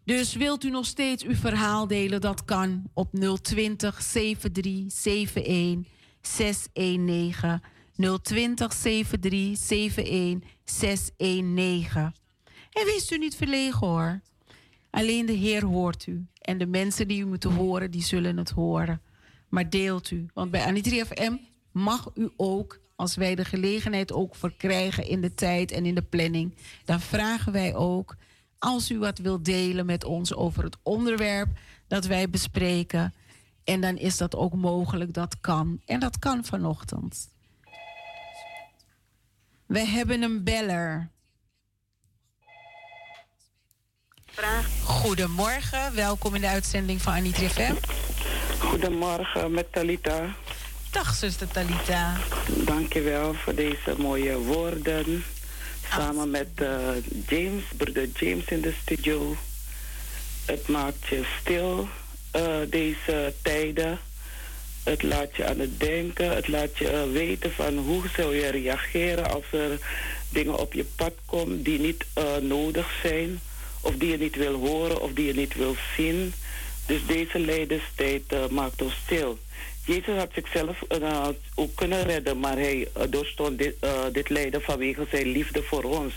[0.03, 2.21] Dus wilt u nog steeds uw verhaal delen?
[2.21, 3.11] Dat kan op
[3.41, 7.61] 020 73 71 619.
[8.21, 12.13] 020 73 71 619.
[12.71, 14.21] En wees u niet verlegen hoor.
[14.89, 16.25] Alleen de Heer hoort u.
[16.41, 19.01] En de mensen die u moeten horen, die zullen het horen.
[19.51, 20.25] Maar deelt u.
[20.33, 21.35] Want bij Anitri FM
[21.71, 26.01] mag u ook, als wij de gelegenheid ook verkrijgen in de tijd en in de
[26.01, 26.53] planning,
[26.85, 28.15] dan vragen wij ook,
[28.59, 31.47] als u wat wilt delen met ons over het onderwerp
[31.87, 33.13] dat wij bespreken.
[33.63, 35.81] En dan is dat ook mogelijk, dat kan.
[35.85, 37.29] En dat kan vanochtend.
[39.65, 41.09] We hebben een beller.
[44.83, 47.73] Goedemorgen, welkom in de uitzending van Anitri FM.
[48.59, 50.35] Goedemorgen met Talita.
[50.91, 52.17] Dag zuster Talita.
[52.47, 55.23] Dankjewel voor deze mooie woorden.
[55.89, 56.69] Samen met uh,
[57.27, 59.35] James, broeder James in de studio.
[60.45, 61.87] Het maakt je stil
[62.35, 63.99] uh, deze tijden.
[64.83, 66.35] Het laat je aan het denken.
[66.35, 69.79] Het laat je uh, weten van hoe zul je reageren als er
[70.29, 72.05] dingen op je pad komen die niet
[72.41, 73.39] nodig zijn.
[73.81, 76.33] Of die je niet wil horen of die je niet wil zien.
[76.85, 79.37] Dus deze lijdenstijd uh, maakt ons stil.
[79.85, 83.75] Jezus had zichzelf uh, ook kunnen redden, maar hij uh, doorstond dit,
[84.11, 86.13] dit lijden vanwege zijn liefde voor ons.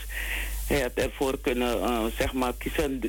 [0.66, 3.00] Hij had ervoor kunnen zeg maar, kiezen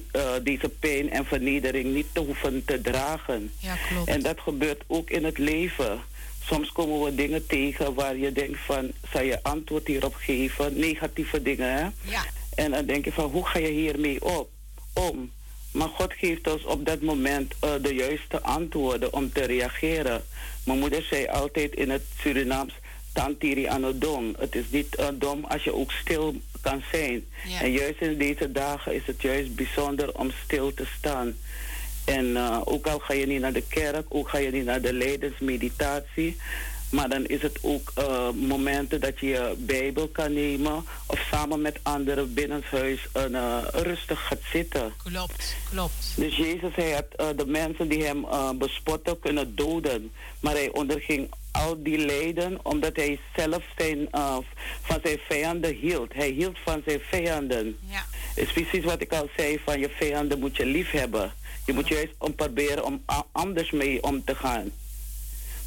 [0.43, 3.51] deze pijn en vernedering niet te hoeven te dragen.
[3.60, 4.08] Ja, klopt.
[4.10, 5.99] En dat gebeurt ook in het leven.
[6.45, 10.80] Soms komen we dingen tegen waar je denkt van, zal je antwoord hierop geven?
[10.80, 11.88] Negatieve dingen, hè?
[12.01, 12.26] Ja.
[12.56, 14.49] En dan denk je van, hoe ga je hiermee op,
[14.93, 15.32] om?
[15.72, 20.24] Maar God geeft ons op dat moment uh, de juiste antwoorden om te reageren.
[20.64, 22.74] Mijn moeder zei altijd in het Surinaams,
[23.14, 24.36] tantiri anodom.
[24.38, 27.26] Het is niet uh, dom als je ook stil kan zijn.
[27.47, 27.62] Ja.
[27.62, 31.36] En juist in deze dagen is het juist bijzonder om stil te staan.
[32.06, 34.82] En uh, ook al ga je niet naar de kerk, ook ga je niet naar
[34.82, 36.38] de leidersmeditatie...
[36.90, 41.62] Maar dan is het ook uh, momenten dat je je Bijbel kan nemen of samen
[41.62, 44.94] met anderen binnenshuis een, uh, rustig gaat zitten.
[45.04, 46.14] Klopt, klopt.
[46.16, 48.26] Dus Jezus, hij had uh, de mensen die hem
[48.58, 50.12] bespotten kunnen doden.
[50.40, 54.08] Maar hij onderging al die lijden omdat hij zelf zijn,
[54.82, 56.14] van zijn vijanden hield.
[56.14, 57.78] Hij hield van zijn vijanden.
[57.90, 58.06] Ja.
[58.36, 61.34] is precies wat ik al zei, van je vijanden moet je lief hebben.
[61.66, 64.72] Je moet juist om proberen om anders mee om te gaan.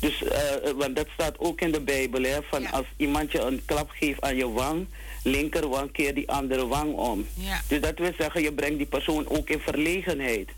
[0.00, 3.62] Dus, uh, want dat staat ook in de Bijbel, hè, van als iemand je een
[3.64, 4.86] klap geeft aan je wang,
[5.22, 7.26] linkerwang, keer die andere wang om.
[7.34, 7.60] Ja.
[7.68, 10.48] Dus dat wil zeggen, je brengt die persoon ook in verlegenheid.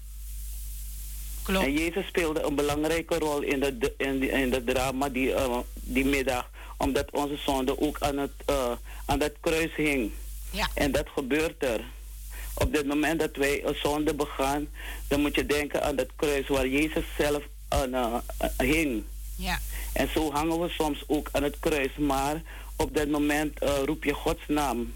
[1.43, 1.65] Klopt.
[1.65, 6.05] En Jezus speelde een belangrijke rol in het in, in de drama die, uh, die
[6.05, 8.73] middag, omdat onze zonde ook aan, het, uh,
[9.07, 10.11] aan dat kruis hing.
[10.51, 10.69] Ja.
[10.75, 11.81] En dat gebeurt er.
[12.55, 14.69] Op het moment dat wij een zonde begaan,
[15.09, 18.23] dan moet je denken aan dat kruis waar Jezus zelf aan
[18.59, 19.05] hing.
[19.41, 19.59] Ja.
[19.93, 22.43] En zo hangen we soms ook aan het kruis, maar
[22.77, 24.93] op dat moment uh, roep je Gods naam.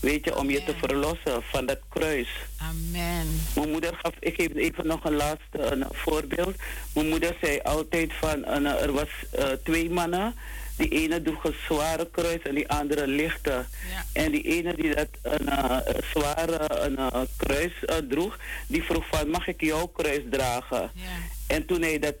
[0.00, 2.28] Weet je, om je te verlossen van dat kruis.
[2.56, 3.40] Amen.
[3.54, 6.56] Mijn moeder gaf, ik geef even nog een laatste een voorbeeld.
[6.94, 9.08] Mijn moeder zei altijd van, uh, er was
[9.38, 10.34] uh, twee mannen.
[10.76, 13.64] Die ene droeg een zware kruis en die andere lichte.
[13.90, 14.04] Ja.
[14.12, 15.78] En die ene die dat een uh,
[16.12, 17.72] zware een, kruis
[18.08, 20.90] droeg, die vroeg van, mag ik jouw kruis dragen?
[20.94, 21.34] Ja.
[21.46, 22.14] En toen hij dat,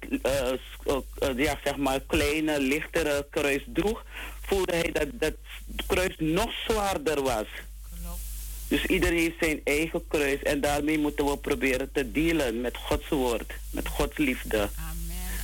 [1.36, 4.04] ja, zeg maar, kleine, lichtere kruis droeg,
[4.40, 5.34] voelde hij dat dat
[5.86, 7.46] kruis nog zwaarder was.
[8.02, 8.20] Klopt.
[8.68, 13.08] Dus iedereen heeft zijn eigen kruis en daarmee moeten we proberen te dealen met Gods
[13.08, 14.56] woord, met Gods liefde.
[14.56, 14.70] Amen.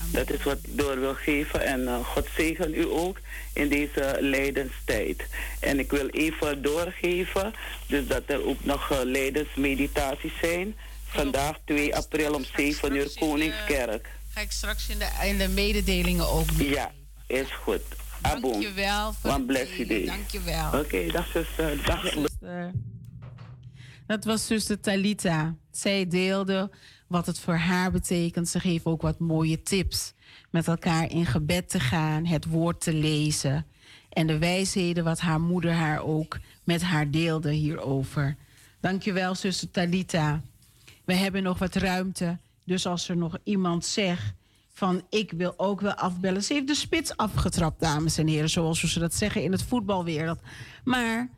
[0.02, 0.12] Amen.
[0.12, 3.18] Dat is wat ik door wil geven en uh, God zegen u ook
[3.54, 5.26] in deze lijdenstijd.
[5.60, 7.54] En ik wil even doorgeven,
[7.86, 10.74] dus dat er ook nog uh, lijdensmeditaties zijn.
[11.12, 14.10] Vandaag 2 april om 7 uur Koningskerk.
[14.28, 16.66] Ga ik straks in de, in de mededelingen ook doen.
[16.66, 16.92] Ja,
[17.26, 17.80] is goed.
[18.22, 18.52] Abon.
[18.52, 19.12] Dankjewel.
[19.12, 20.04] Voor One bless you day.
[20.04, 20.66] Dankjewel.
[20.66, 21.84] Oké, okay, dag zuster.
[21.84, 22.72] Dag zuster.
[24.06, 25.54] Dat was zuster Talita.
[25.70, 26.70] Zij deelde
[27.08, 28.48] wat het voor haar betekent.
[28.48, 30.12] Ze geeft ook wat mooie tips.
[30.50, 33.66] Met elkaar in gebed te gaan, het woord te lezen.
[34.08, 38.36] En de wijsheden wat haar moeder haar ook met haar deelde hierover.
[38.80, 40.42] Dankjewel, zuster Talita.
[41.04, 42.38] We hebben nog wat ruimte.
[42.64, 44.34] Dus als er nog iemand zegt
[44.72, 46.42] van ik wil ook wel afbellen.
[46.42, 50.40] Ze heeft de spits afgetrapt, dames en heren, zoals ze dat zeggen in het voetbalwereld.
[50.84, 51.30] Maar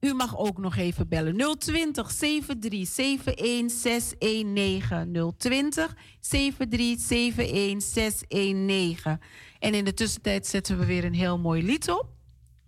[0.00, 1.58] u mag ook nog even bellen.
[1.58, 5.34] 020 7371 619.
[5.36, 9.20] 020 7371 619.
[9.58, 12.06] En in de tussentijd zetten we weer een heel mooi lied op.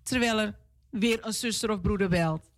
[0.03, 0.57] Terwijl er
[0.91, 2.51] weer een zuster of broeder belt.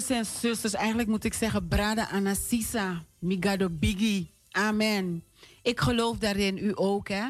[0.00, 4.30] Broeders en zusters, eigenlijk moet ik zeggen, Brada Anasisa, Migado Bigi.
[4.50, 5.24] Amen.
[5.62, 7.24] Ik geloof daarin, u ook, hè?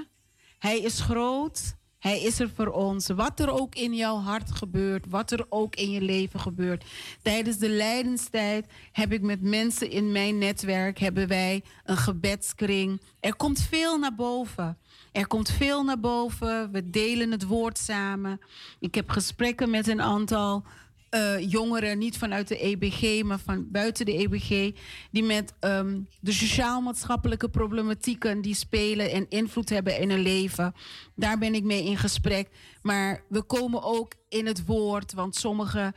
[0.58, 3.06] Hij is groot, hij is er voor ons.
[3.06, 6.84] Wat er ook in jouw hart gebeurt, wat er ook in je leven gebeurt.
[7.22, 13.00] Tijdens de lijdenstijd heb ik met mensen in mijn netwerk, hebben wij een gebedskring.
[13.20, 14.78] Er komt veel naar boven.
[15.12, 16.72] Er komt veel naar boven.
[16.72, 18.40] We delen het woord samen.
[18.78, 20.64] Ik heb gesprekken met een aantal
[21.10, 24.76] uh, jongeren, niet vanuit de EBG, maar van buiten de EBG,
[25.10, 30.74] die met um, de sociaal-maatschappelijke problematieken die spelen en invloed hebben in hun leven.
[31.14, 32.48] Daar ben ik mee in gesprek.
[32.82, 35.94] Maar we komen ook in het woord, want sommigen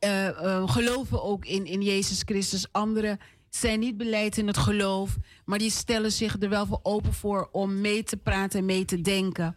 [0.00, 3.18] uh, uh, geloven ook in, in Jezus Christus, anderen
[3.50, 7.48] zijn niet beleid in het geloof, maar die stellen zich er wel voor open voor
[7.52, 9.56] om mee te praten en mee te denken.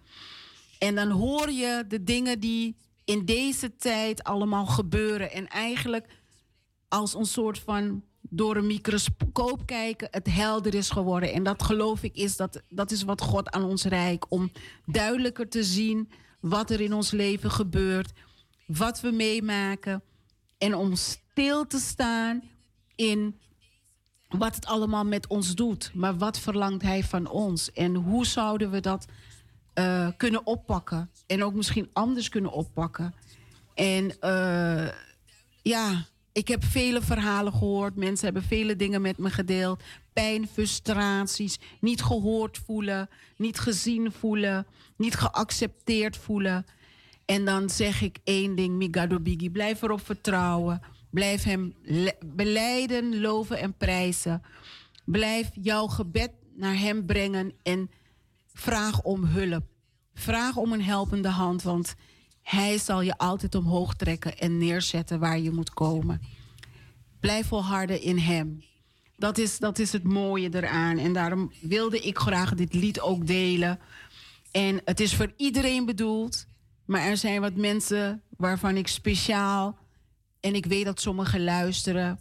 [0.80, 2.76] En dan hoor je de dingen die
[3.06, 5.32] in deze tijd allemaal gebeuren.
[5.32, 6.08] En eigenlijk
[6.88, 11.34] als een soort van door een microscoop kijken, het helder is geworden.
[11.34, 14.26] En dat geloof ik is dat, dat is wat God aan ons reikt.
[14.30, 14.52] Om
[14.86, 16.10] duidelijker te zien
[16.40, 18.12] wat er in ons leven gebeurt,
[18.66, 20.04] wat we meemaken.
[20.58, 22.44] En om stil te staan
[22.96, 23.40] in
[24.30, 25.92] wat het allemaal met ons doet.
[25.94, 27.72] Maar wat verlangt Hij van ons?
[27.72, 29.06] En hoe zouden we dat
[29.76, 31.10] uh, kunnen oppakken?
[31.28, 33.14] En ook misschien anders kunnen oppakken.
[33.74, 34.90] En uh,
[35.62, 37.96] ja, ik heb vele verhalen gehoord.
[37.96, 39.84] Mensen hebben vele dingen met me gedeeld.
[40.14, 44.66] Pijn, frustraties, niet gehoord voelen, niet gezien voelen,
[44.96, 46.66] niet geaccepteerd voelen.
[47.26, 50.82] En dan zeg ik één ding, Migado Bigi, blijf erop vertrouwen.
[51.10, 51.74] Blijf hem
[52.26, 54.42] beleiden, loven en prijzen.
[55.06, 57.90] Blijf jouw gebed naar hem brengen en
[58.62, 59.64] vraag om hulp.
[60.14, 61.96] Vraag om een helpende hand, want
[62.42, 66.22] hij zal je altijd omhoog trekken en neerzetten waar je moet komen.
[67.20, 68.64] Blijf volharden in hem.
[69.18, 70.98] Dat is, dat is het mooie eraan.
[70.98, 73.80] En daarom wilde ik graag dit lied ook delen.
[74.52, 76.46] En het is voor iedereen bedoeld.
[76.86, 79.78] Maar er zijn wat mensen waarvan ik speciaal.
[80.40, 82.20] En ik weet dat sommigen luisteren.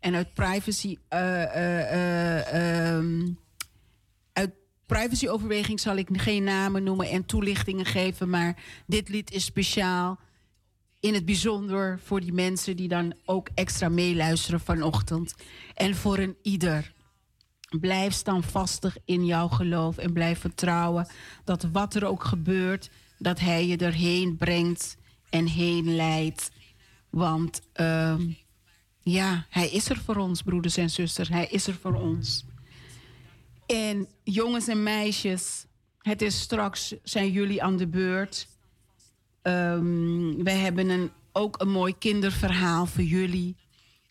[0.00, 0.96] En uit privacy.
[1.12, 3.28] Uh, uh, uh,
[4.88, 8.56] privacyoverweging zal ik geen namen noemen en toelichtingen geven, maar
[8.86, 10.18] dit lied is speciaal.
[11.00, 15.34] In het bijzonder voor die mensen die dan ook extra meeluisteren vanochtend.
[15.74, 16.92] En voor een ieder.
[17.80, 21.08] Blijf standvastig in jouw geloof en blijf vertrouwen
[21.44, 24.96] dat wat er ook gebeurt, dat Hij je erheen brengt
[25.30, 26.50] en heen leidt.
[27.10, 28.14] Want uh,
[29.00, 31.28] ja, Hij is er voor ons, broeders en zusters.
[31.28, 32.44] Hij is er voor ons.
[33.68, 35.66] En jongens en meisjes,
[35.98, 38.48] het is straks, zijn jullie aan de beurt.
[39.42, 43.56] Um, wij hebben een, ook een mooi kinderverhaal voor jullie.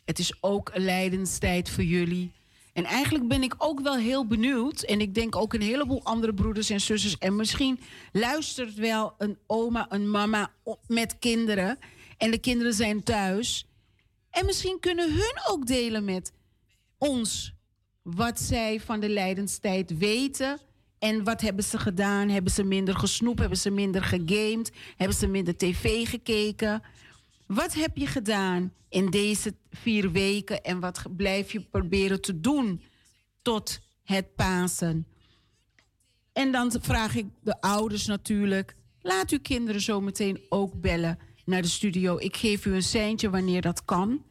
[0.06, 2.32] Het is ook een lijdenstijd voor jullie.
[2.74, 4.82] En eigenlijk ben ik ook wel heel benieuwd.
[4.82, 7.18] En ik denk ook een heleboel andere broeders en zusters.
[7.18, 7.80] En misschien
[8.12, 10.52] luistert wel een oma, een mama
[10.88, 11.80] met kinderen.
[12.18, 13.68] En de kinderen zijn thuis.
[14.30, 16.34] En misschien kunnen hun ook delen met
[16.98, 17.57] ons
[18.16, 20.60] wat zij van de lijdenstijd weten.
[21.00, 22.30] En wat hebben ze gedaan?
[22.30, 23.40] Hebben ze minder gesnoept?
[23.40, 24.72] Hebben ze minder gegamed?
[24.98, 26.82] Hebben ze minder tv gekeken?
[27.46, 32.82] Wat heb je gedaan in deze vier weken en wat blijf je proberen te doen
[33.42, 35.08] tot het Pasen?
[36.34, 41.62] En dan vraag ik de ouders natuurlijk: laat uw kinderen zo meteen ook bellen naar
[41.62, 42.18] de studio.
[42.18, 44.24] Ik geef u een seintje wanneer dat kan.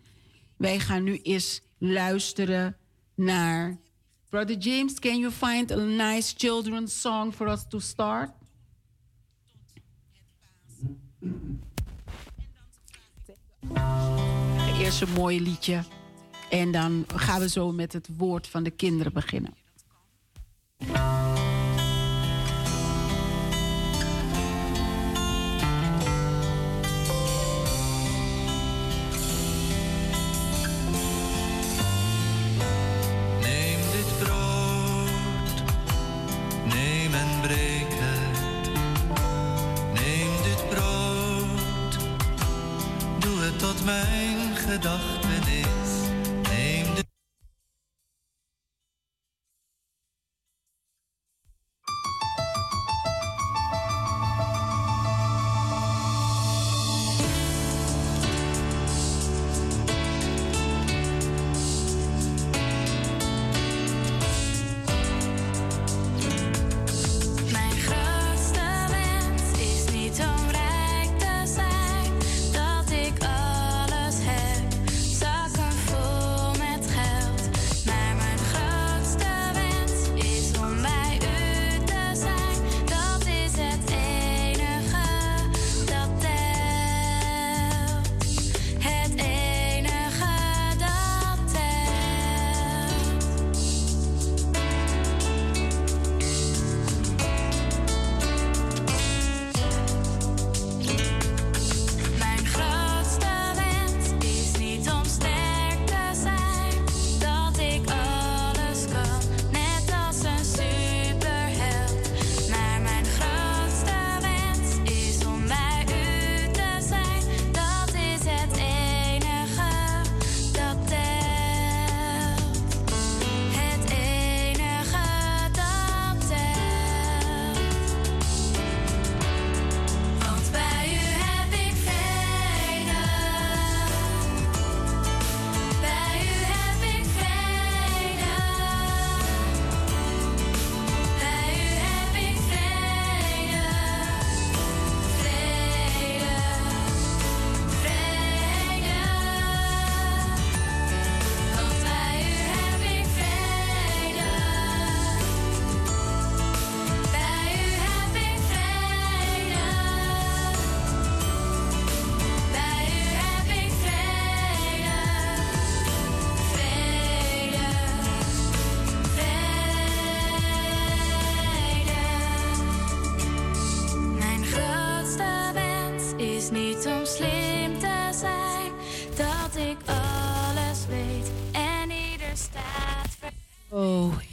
[0.57, 2.77] Wij gaan nu eens luisteren
[3.17, 3.77] naar.
[4.29, 8.31] Brother James, can you find a nice children's song for us to start?
[14.79, 15.85] Eerst een mooi liedje.
[16.51, 19.55] En dan gaan we zo met het woord van de kinderen beginnen.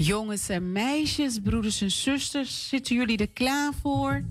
[0.05, 4.23] Jongens en meisjes, broeders en zusters, zitten jullie er klaar voor?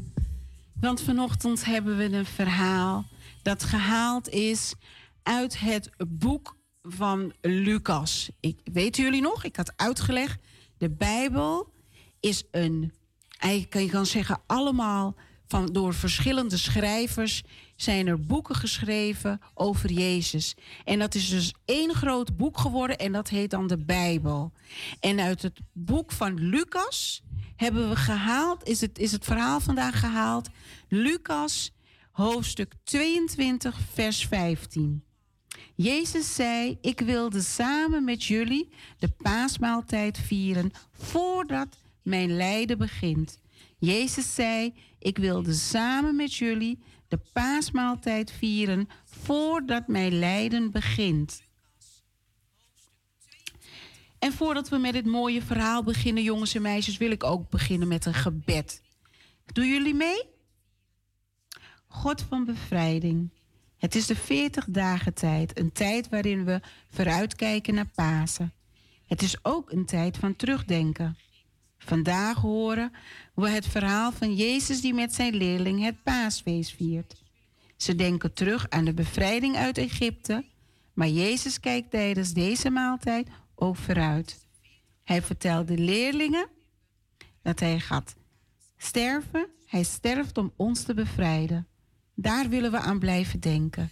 [0.81, 3.05] Want vanochtend hebben we een verhaal
[3.43, 4.75] dat gehaald is
[5.23, 8.31] uit het boek van Lucas.
[8.41, 9.45] Ik, weten jullie nog?
[9.45, 10.41] Ik had uitgelegd.
[10.79, 11.73] De Bijbel
[12.21, 12.93] is een,
[13.41, 15.15] je kan zeggen, allemaal
[15.47, 17.43] van, door verschillende schrijvers
[17.83, 20.55] zijn er boeken geschreven over Jezus.
[20.85, 24.53] En dat is dus één groot boek geworden en dat heet dan de Bijbel.
[25.01, 27.23] En uit het boek van Lucas
[27.57, 30.49] hebben we gehaald, is het, is het verhaal vandaag gehaald,
[30.89, 31.73] Lucas
[32.13, 35.05] hoofdstuk 22, vers 15.
[35.75, 38.69] Jezus zei: Ik wilde samen met jullie
[38.99, 43.39] de paasmaaltijd vieren voordat mijn lijden begint.
[43.79, 46.79] Jezus zei: Ik wilde samen met jullie
[47.13, 51.43] de paasmaaltijd vieren voordat mijn lijden begint.
[54.19, 57.89] En voordat we met dit mooie verhaal beginnen, jongens en meisjes, wil ik ook beginnen
[57.89, 58.83] met een gebed.
[59.47, 60.23] Doen jullie mee?
[61.87, 63.31] God van bevrijding.
[63.77, 66.61] Het is de 40 dagen tijd, een tijd waarin we
[66.91, 68.53] vooruitkijken naar Pasen.
[69.07, 71.17] Het is ook een tijd van terugdenken.
[71.85, 72.93] Vandaag horen
[73.35, 77.23] we het verhaal van Jezus die met zijn leerling het paasfeest viert.
[77.77, 80.45] Ze denken terug aan de bevrijding uit Egypte,
[80.93, 84.47] maar Jezus kijkt tijdens deze maaltijd ook vooruit.
[85.05, 86.49] Hij vertelt de leerlingen
[87.43, 88.17] dat hij gaat
[88.77, 89.47] sterven.
[89.67, 91.67] Hij sterft om ons te bevrijden.
[92.15, 93.91] Daar willen we aan blijven denken.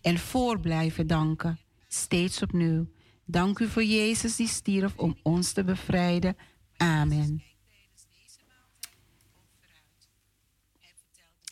[0.00, 1.58] En voor blijven danken,
[1.88, 2.86] steeds opnieuw.
[3.24, 6.36] Dank u voor Jezus die stierf om ons te bevrijden.
[6.82, 7.42] Amen.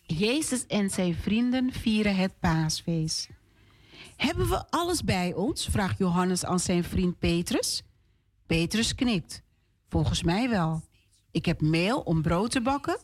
[0.07, 3.29] Jezus en zijn vrienden vieren het paasfeest.
[4.17, 5.67] Hebben we alles bij ons?
[5.67, 7.83] vraagt Johannes aan zijn vriend Petrus.
[8.47, 9.43] Petrus knikt.
[9.89, 10.83] Volgens mij wel.
[11.31, 12.99] Ik heb meel om brood te bakken.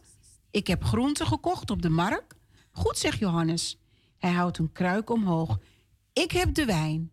[0.51, 2.35] Ik heb groenten gekocht op de markt.
[2.71, 3.79] Goed, zegt Johannes.
[4.19, 5.59] Hij houdt een kruik omhoog.
[6.13, 7.13] Ik heb de wijn.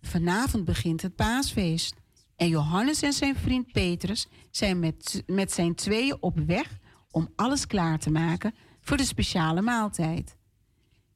[0.00, 2.02] Vanavond begint het paasfeest.
[2.36, 6.78] En Johannes en zijn vriend Petrus zijn met, met zijn tweeën op weg
[7.10, 10.36] om alles klaar te maken voor de speciale maaltijd.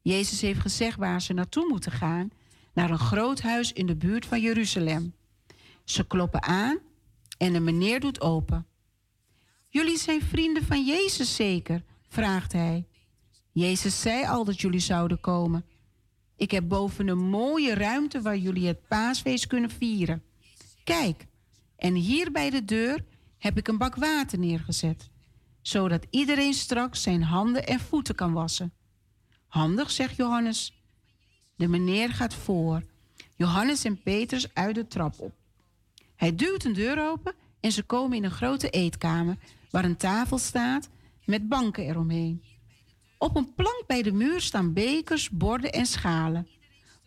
[0.02, 2.30] Jezus heeft gezegd waar ze naartoe moeten gaan,
[2.74, 5.14] naar een groot huis in de buurt van Jeruzalem.
[5.84, 6.78] Ze kloppen aan
[7.38, 8.66] en een meneer doet open.
[9.68, 11.84] Jullie zijn vrienden van Jezus zeker?
[12.08, 12.86] vraagt hij.
[13.52, 15.64] Jezus zei al dat jullie zouden komen.
[16.36, 20.22] Ik heb boven een mooie ruimte waar jullie het paasfeest kunnen vieren.
[20.88, 21.26] Kijk,
[21.76, 23.04] en hier bij de deur
[23.38, 25.10] heb ik een bak water neergezet,
[25.62, 28.72] zodat iedereen straks zijn handen en voeten kan wassen.
[29.46, 30.82] Handig, zegt Johannes.
[31.56, 32.82] De meneer gaat voor.
[33.36, 35.32] Johannes en Petrus uit de trap op.
[36.16, 39.36] Hij duwt een deur open en ze komen in een grote eetkamer
[39.70, 40.88] waar een tafel staat
[41.24, 42.42] met banken eromheen.
[43.18, 46.48] Op een plank bij de muur staan bekers, borden en schalen.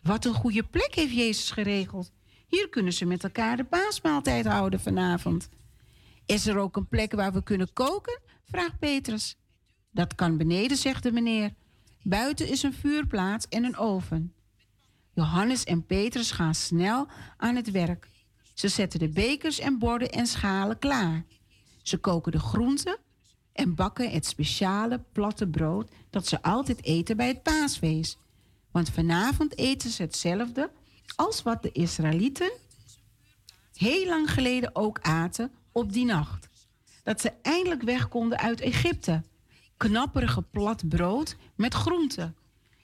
[0.02, 2.12] Wat een goede plek heeft Jezus geregeld.
[2.52, 5.48] Hier kunnen ze met elkaar de paasmaaltijd houden vanavond.
[6.26, 8.20] Is er ook een plek waar we kunnen koken?
[8.44, 9.36] vraagt Petrus.
[9.90, 11.54] Dat kan beneden, zegt de meneer.
[12.02, 14.34] Buiten is een vuurplaats en een oven.
[15.14, 17.06] Johannes en Petrus gaan snel
[17.36, 18.08] aan het werk.
[18.54, 21.24] Ze zetten de bekers en borden en schalen klaar.
[21.82, 22.98] Ze koken de groenten
[23.52, 28.18] en bakken het speciale platte brood dat ze altijd eten bij het paasfeest.
[28.70, 30.70] Want vanavond eten ze hetzelfde
[31.16, 32.52] als wat de Israëlieten
[33.74, 36.48] heel lang geleden ook aten op die nacht.
[37.02, 39.22] Dat ze eindelijk weg konden uit Egypte.
[39.76, 42.36] Knapperige plat brood met groenten.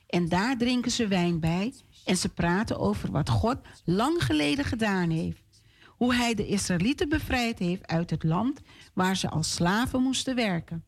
[0.07, 1.75] En daar drinken ze wijn bij
[2.05, 5.43] en ze praten over wat God lang geleden gedaan heeft.
[5.87, 8.61] Hoe hij de Israëlieten bevrijd heeft uit het land
[8.95, 10.85] waar ze als slaven moesten werken.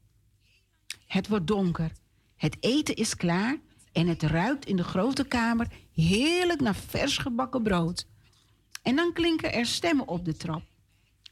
[1.06, 1.92] Het wordt donker.
[2.36, 3.58] Het eten is klaar
[3.92, 8.06] en het ruikt in de grote kamer heerlijk naar vers gebakken brood.
[8.82, 10.62] En dan klinken er stemmen op de trap.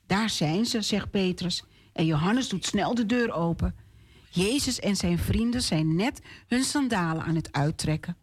[0.06, 1.64] Daar zijn ze, zegt Petrus.
[1.92, 3.74] En Johannes doet snel de deur open.
[4.30, 8.16] Jezus en zijn vrienden zijn net hun sandalen aan het uittrekken.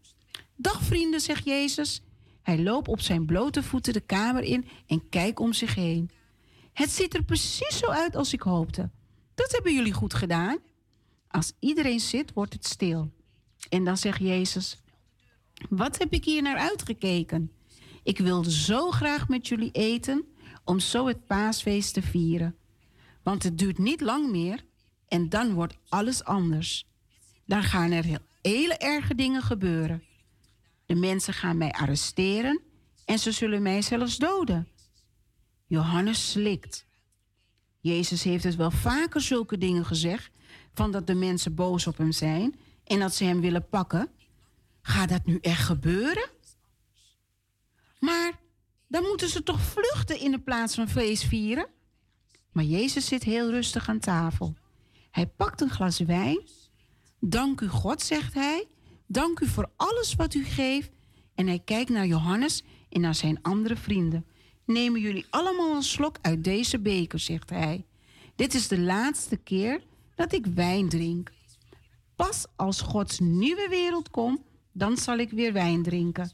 [0.55, 2.01] Dag vrienden, zegt Jezus.
[2.41, 6.11] Hij loopt op zijn blote voeten de kamer in en kijkt om zich heen.
[6.73, 8.89] Het ziet er precies zo uit als ik hoopte.
[9.35, 10.57] Dat hebben jullie goed gedaan.
[11.27, 13.11] Als iedereen zit, wordt het stil.
[13.69, 14.81] En dan zegt Jezus:
[15.69, 17.51] Wat heb ik hier naar uitgekeken?
[18.03, 20.25] Ik wilde zo graag met jullie eten
[20.63, 22.55] om zo het paasfeest te vieren.
[23.23, 24.65] Want het duurt niet lang meer
[25.07, 26.87] en dan wordt alles anders.
[27.45, 30.03] Dan gaan er hele erge dingen gebeuren.
[30.85, 32.61] De mensen gaan mij arresteren
[33.05, 34.67] en ze zullen mij zelfs doden.
[35.67, 36.85] Johannes slikt.
[37.79, 40.31] Jezus heeft het wel vaker zulke dingen gezegd,
[40.73, 42.55] van dat de mensen boos op hem zijn
[42.85, 44.09] en dat ze hem willen pakken.
[44.81, 46.29] Gaat dat nu echt gebeuren?
[47.99, 48.39] Maar
[48.87, 51.67] dan moeten ze toch vluchten in de plaats van feest vieren?
[52.51, 54.55] Maar Jezus zit heel rustig aan tafel.
[55.11, 56.41] Hij pakt een glas wijn.
[57.19, 58.67] Dank u God, zegt hij.
[59.07, 60.89] Dank u voor alles wat u geeft.
[61.35, 64.25] En hij kijkt naar Johannes en naar zijn andere vrienden.
[64.65, 67.85] Nemen jullie allemaal een slok uit deze beker, zegt hij.
[68.35, 69.81] Dit is de laatste keer
[70.15, 71.31] dat ik wijn drink.
[72.15, 76.31] Pas als Gods nieuwe wereld komt, dan zal ik weer wijn drinken.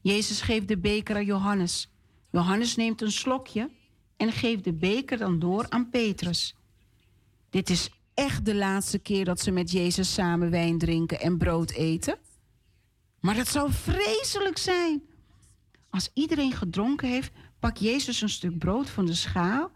[0.00, 1.90] Jezus geeft de beker aan Johannes.
[2.30, 3.70] Johannes neemt een slokje
[4.16, 6.56] en geeft de beker dan door aan Petrus.
[7.50, 11.70] Dit is echt de laatste keer dat ze met Jezus samen wijn drinken en brood
[11.70, 12.18] eten.
[13.20, 15.02] Maar dat zou vreselijk zijn.
[15.90, 19.70] Als iedereen gedronken heeft, pakt Jezus een stuk brood van de schaal.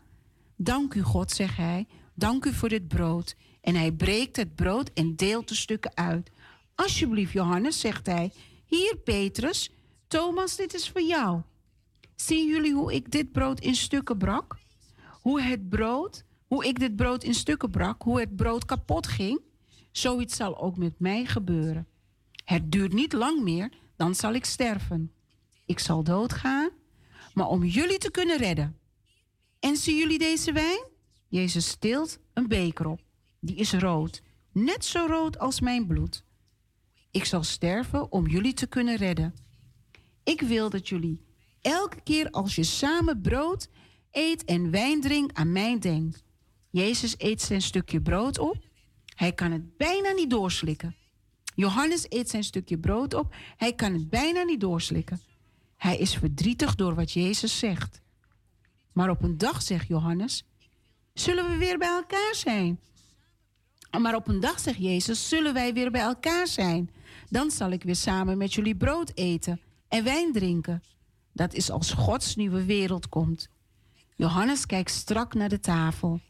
[0.56, 1.86] Dank u God, zegt hij.
[2.14, 3.36] Dank u voor dit brood.
[3.66, 6.30] En hij breekt het brood en deelt de stukken uit.
[6.74, 8.32] Alsjeblieft, Johannes, zegt hij.
[8.66, 9.70] Hier, Petrus.
[10.09, 11.40] Thomas, dit is voor jou.
[12.16, 14.56] Zien jullie hoe ik dit brood in stukken brak?
[15.20, 19.40] Hoe het brood, hoe ik dit brood in stukken brak, hoe het brood kapot ging?
[19.93, 21.86] Zoiets zal ook met mij gebeuren.
[22.44, 25.12] Het duurt niet lang meer, dan zal ik sterven.
[25.64, 26.70] Ik zal doodgaan,
[27.34, 28.78] maar om jullie te kunnen redden.
[29.60, 30.84] En zien jullie deze wijn?
[31.28, 33.05] Jezus stilt een beker op.
[33.47, 36.24] Die is rood, net zo rood als mijn bloed.
[37.10, 39.35] Ik zal sterven om jullie te kunnen redden.
[40.24, 41.24] Ik wil dat jullie
[41.60, 43.68] elke keer als je samen brood
[44.10, 46.24] eet en wijn drinkt aan mij denkt.
[46.70, 48.68] Jezus eet zijn stukje brood op.
[49.14, 50.97] Hij kan het bijna niet doorslikken.
[51.55, 53.35] Johannes eet zijn stukje brood op.
[53.56, 55.20] Hij kan het bijna niet doorslikken.
[55.77, 58.01] Hij is verdrietig door wat Jezus zegt.
[58.93, 60.44] Maar op een dag, zegt Johannes,
[61.14, 62.81] zullen we weer bij elkaar zijn.
[63.98, 66.90] Maar op een dag, zegt Jezus, zullen wij weer bij elkaar zijn.
[67.28, 70.82] Dan zal ik weer samen met jullie brood eten en wijn drinken.
[71.32, 73.48] Dat is als Gods nieuwe wereld komt.
[74.16, 76.20] Johannes kijkt strak naar de tafel.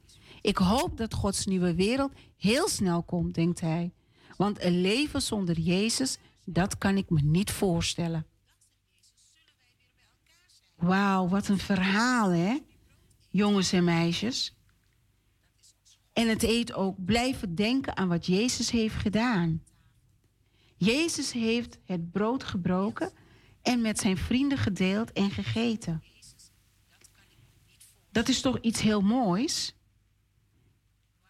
[0.40, 3.92] Ik hoop dat Gods nieuwe wereld heel snel komt, denkt hij.
[4.36, 8.26] Want een leven zonder Jezus, dat kan ik me niet voorstellen.
[10.76, 12.58] Wauw, wat een verhaal, hè?
[13.30, 14.55] Jongens en meisjes.
[16.16, 19.62] En het eet ook blijven denken aan wat Jezus heeft gedaan.
[20.76, 23.12] Jezus heeft het brood gebroken
[23.62, 26.02] en met zijn vrienden gedeeld en gegeten.
[28.10, 29.74] Dat is toch iets heel moois?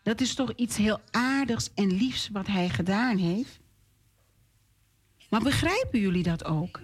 [0.03, 3.61] Dat is toch iets heel aardigs en liefs wat hij gedaan heeft?
[5.31, 6.81] Maar begrijpen jullie dat ook?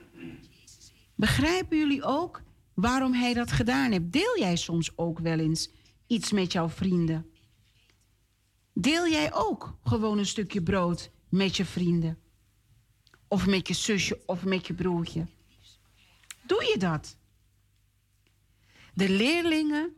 [1.14, 2.42] Begrijpen jullie ook
[2.74, 4.12] waarom hij dat gedaan heeft?
[4.12, 5.70] Deel jij soms ook wel eens
[6.06, 7.31] iets met jouw vrienden?
[8.72, 12.18] Deel jij ook gewoon een stukje brood met je vrienden?
[13.28, 15.26] Of met je zusje of met je broertje?
[16.46, 17.16] Doe je dat?
[18.94, 19.94] De leerlingen,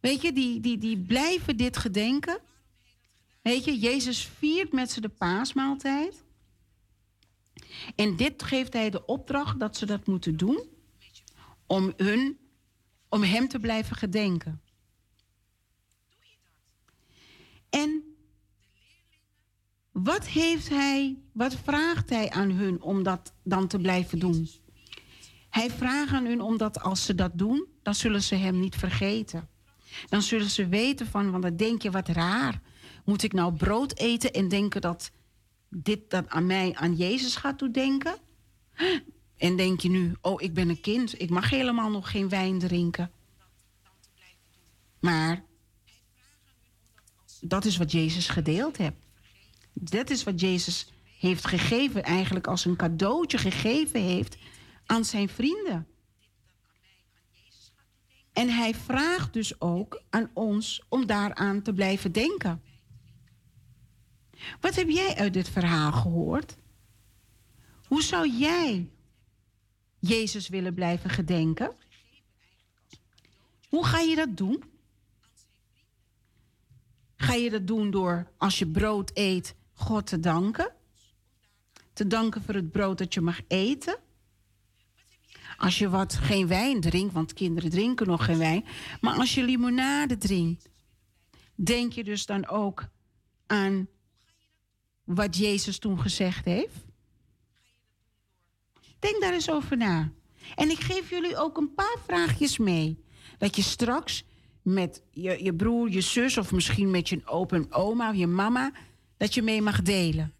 [0.00, 2.40] weet je, die, die, die blijven dit gedenken.
[3.42, 6.24] Weet je, Jezus viert met ze de paasmaaltijd.
[7.96, 10.68] En dit geeft hij de opdracht dat ze dat moeten doen
[11.66, 12.38] om, hun,
[13.08, 14.60] om hem te blijven gedenken.
[17.70, 18.04] En
[19.92, 24.48] wat heeft hij, wat vraagt hij aan hun om dat dan te blijven doen?
[25.50, 29.48] Hij vraagt aan hun omdat als ze dat doen, dan zullen ze hem niet vergeten.
[30.08, 32.60] Dan zullen ze weten van, want dan denk je wat raar.
[33.04, 35.10] Moet ik nou brood eten en denken dat
[35.68, 38.16] dit dat aan mij, aan Jezus gaat doen denken?
[39.36, 42.58] En denk je nu, oh, ik ben een kind, ik mag helemaal nog geen wijn
[42.58, 43.10] drinken.
[45.00, 45.44] Maar
[47.40, 48.96] dat is wat Jezus gedeeld heeft.
[49.72, 54.36] Dat is wat Jezus heeft gegeven, eigenlijk als een cadeautje gegeven heeft
[54.86, 55.86] aan zijn vrienden.
[58.32, 62.62] En hij vraagt dus ook aan ons om daaraan te blijven denken.
[64.60, 66.56] Wat heb jij uit dit verhaal gehoord?
[67.86, 68.90] Hoe zou jij
[69.98, 71.72] Jezus willen blijven gedenken?
[73.68, 74.69] Hoe ga je dat doen?
[77.20, 80.72] Ga je dat doen door als je brood eet, God te danken?
[81.92, 83.98] Te danken voor het brood dat je mag eten?
[85.56, 88.64] Als je wat geen wijn drinkt, want kinderen drinken nog geen wijn,
[89.00, 90.68] maar als je limonade drinkt,
[91.54, 92.88] denk je dus dan ook
[93.46, 93.88] aan
[95.04, 96.84] wat Jezus toen gezegd heeft?
[98.98, 100.12] Denk daar eens over na.
[100.54, 103.04] En ik geef jullie ook een paar vraagjes mee.
[103.38, 104.24] Dat je straks
[104.62, 108.72] met je, je broer, je zus of misschien met je open oma of je mama,
[109.16, 110.34] dat je mee mag delen.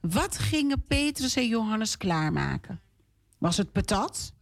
[0.00, 2.80] Wat gingen Petrus en Johannes klaarmaken?
[3.38, 4.32] Was het patat?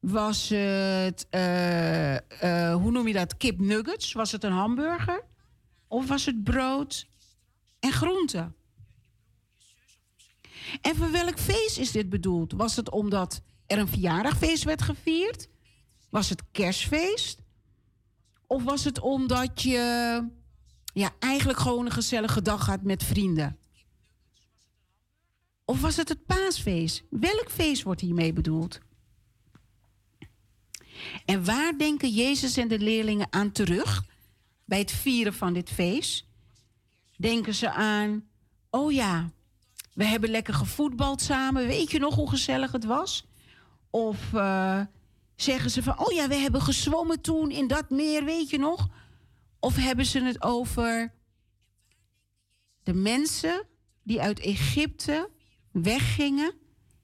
[0.00, 4.12] Was het, uh, uh, hoe noem je dat, kip nuggets?
[4.12, 5.24] Was het een hamburger?
[5.88, 7.06] Of was het brood
[7.80, 8.54] en groenten?
[10.80, 12.52] En voor welk feest is dit bedoeld?
[12.52, 15.48] Was het omdat er een verjaardagfeest werd gevierd?
[16.10, 17.42] Was het kerstfeest?
[18.46, 19.78] Of was het omdat je
[20.92, 23.58] ja, eigenlijk gewoon een gezellige dag had met vrienden?
[25.64, 27.04] Of was het het paasfeest?
[27.10, 28.80] Welk feest wordt hiermee bedoeld?
[31.24, 34.04] En waar denken Jezus en de leerlingen aan terug
[34.64, 36.26] bij het vieren van dit feest?
[37.16, 38.24] Denken ze aan,
[38.70, 39.30] oh ja,
[39.94, 41.66] we hebben lekker gevoetbald samen.
[41.66, 43.26] Weet je nog hoe gezellig het was?
[43.90, 44.80] Of uh,
[45.36, 48.88] zeggen ze van, oh ja, we hebben gezwommen toen in dat meer, weet je nog?
[49.60, 51.14] Of hebben ze het over
[52.82, 53.66] de mensen
[54.02, 55.30] die uit Egypte
[55.72, 56.54] weggingen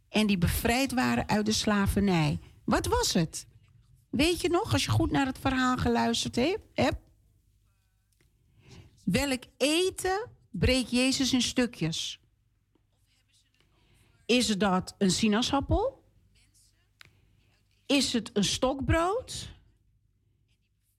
[0.09, 2.39] en die bevrijd waren uit de slavernij?
[2.65, 3.47] Wat was het?
[4.11, 6.37] Weet je nog, als je goed naar het verhaal geluisterd
[6.75, 7.11] hebt?
[9.05, 12.21] Welk eten breekt Jezus in stukjes?
[14.27, 16.02] Is dat een sinaasappel?
[17.87, 19.51] Is het een stokbrood?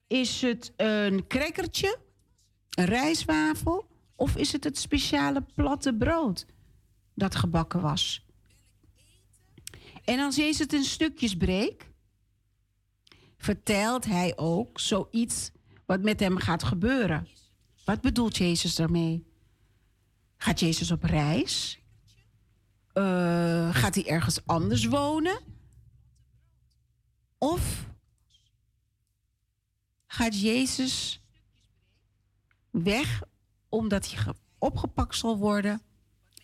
[0.06, 1.98] Is het een crackertje?
[2.70, 3.88] Een rijstwafel?
[4.16, 6.46] Of is het het speciale platte brood
[7.14, 8.26] dat gebakken was?
[10.04, 11.84] En als Jezus het in stukjes breekt,
[13.36, 15.50] vertelt hij ook zoiets
[15.86, 17.28] wat met hem gaat gebeuren.
[17.84, 19.26] Wat bedoelt Jezus daarmee?
[20.36, 21.78] Gaat Jezus op reis?
[22.94, 25.53] Uh, gaat hij ergens anders wonen?
[27.44, 27.86] Of
[30.06, 31.20] gaat Jezus
[32.70, 33.22] weg
[33.68, 35.82] omdat hij opgepakt zal worden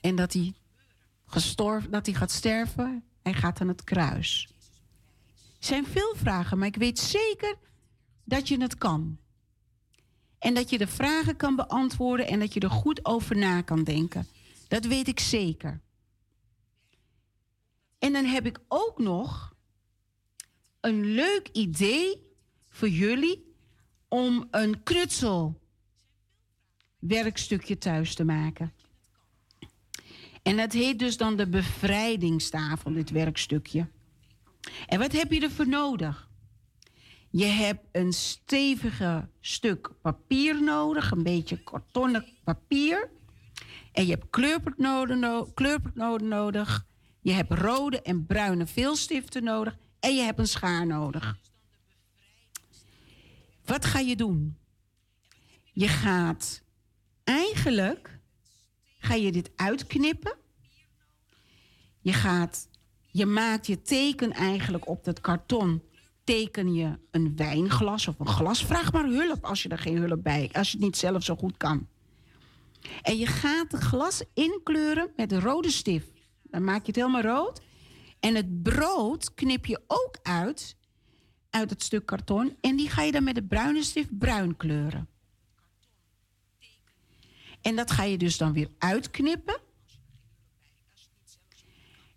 [0.01, 0.55] en dat hij,
[1.27, 3.05] gestorven, dat hij gaat sterven?
[3.23, 4.49] Hij gaat aan het kruis.
[5.59, 7.59] Er zijn veel vragen, maar ik weet zeker
[8.25, 9.19] dat je het kan.
[10.39, 13.85] En dat je de vragen kan beantwoorden en dat je er goed over na kan
[13.85, 14.29] denken.
[14.69, 15.81] Dat weet ik zeker.
[17.99, 19.50] En dan heb ik ook nog
[20.81, 22.23] een leuk idee
[22.69, 23.55] voor jullie
[24.09, 25.61] om een knutsel
[26.99, 28.73] werkstukje thuis te maken.
[30.43, 33.89] En dat heet dus dan de bevrijdingstafel, dit werkstukje.
[34.87, 36.29] En wat heb je ervoor nodig?
[37.31, 43.11] Je hebt een stevige stuk papier nodig, een beetje kartonnen papier.
[43.93, 46.87] En je hebt kleurpotnoden nodig.
[47.21, 49.77] Je hebt rode en bruine veelstiften nodig.
[50.01, 51.39] En je hebt een schaar nodig.
[53.65, 54.59] Wat ga je doen?
[55.73, 56.63] Je gaat
[57.25, 58.19] eigenlijk
[58.99, 60.37] ga je dit uitknippen.
[62.01, 62.69] Je gaat
[63.13, 65.83] je maakt je teken eigenlijk op dat karton.
[66.25, 68.65] Teken je een wijnglas of een glas.
[68.65, 71.37] Vraag maar hulp als je er geen hulp bij Als je het niet zelf zo
[71.37, 71.89] goed kan.
[73.03, 76.11] En je gaat het glas inkleuren met rode stift.
[76.43, 77.63] Dan maak je het helemaal rood.
[78.21, 80.77] En het brood knip je ook uit,
[81.51, 82.57] uit het stuk karton.
[82.61, 85.09] En die ga je dan met de bruine stift bruin kleuren.
[87.61, 89.61] En dat ga je dus dan weer uitknippen.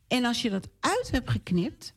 [0.07, 1.93] En als je dat uit hebt geknipt,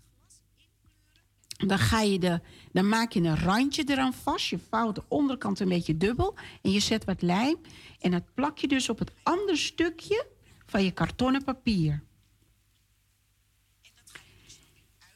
[1.56, 2.40] dan, ga je de,
[2.72, 4.46] dan maak je een randje eraan vast.
[4.46, 6.34] Je vouwt de onderkant een beetje dubbel.
[6.62, 7.56] En je zet wat lijm.
[8.00, 10.26] En dat plak je dus op het andere stukje
[10.66, 12.05] van je kartonnen papier.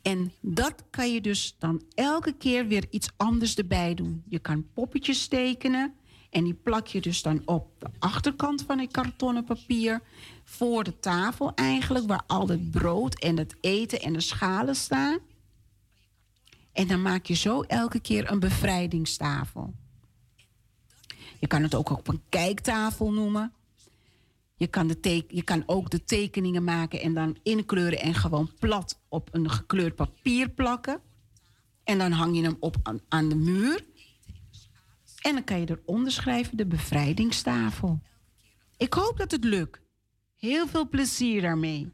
[0.03, 4.23] En dat kan je dus dan elke keer weer iets anders erbij doen.
[4.29, 5.95] Je kan poppetjes tekenen.
[6.31, 10.03] En die plak je dus dan op de achterkant van het kartonnen papier.
[10.45, 15.19] Voor de tafel eigenlijk, waar al het brood en het eten en de schalen staan.
[16.73, 19.75] En dan maak je zo elke keer een bevrijdingstafel.
[21.39, 23.53] Je kan het ook op een kijktafel noemen.
[24.61, 29.01] Je kan, de je kan ook de tekeningen maken en dan inkleuren en gewoon plat
[29.09, 31.01] op een gekleurd papier plakken.
[31.85, 33.85] En dan hang je hem op aan, aan de muur.
[35.21, 38.01] En dan kan je eronder schrijven de bevrijdingstafel.
[38.77, 39.81] Ik hoop dat het lukt.
[40.37, 41.93] Heel veel plezier daarmee.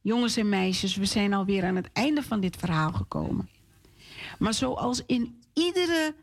[0.00, 3.50] Jongens en meisjes, we zijn alweer aan het einde van dit verhaal gekomen.
[4.38, 6.14] Maar zoals in iedere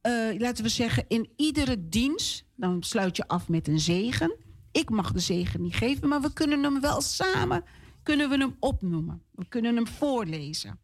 [0.00, 4.36] eh, laten we zeggen, in iedere dienst, dan sluit je af met een zegen.
[4.72, 7.64] Ik mag de zegen niet geven, maar we kunnen hem wel samen,
[8.02, 9.22] kunnen we hem opnoemen.
[9.30, 10.78] We kunnen hem voorlezen.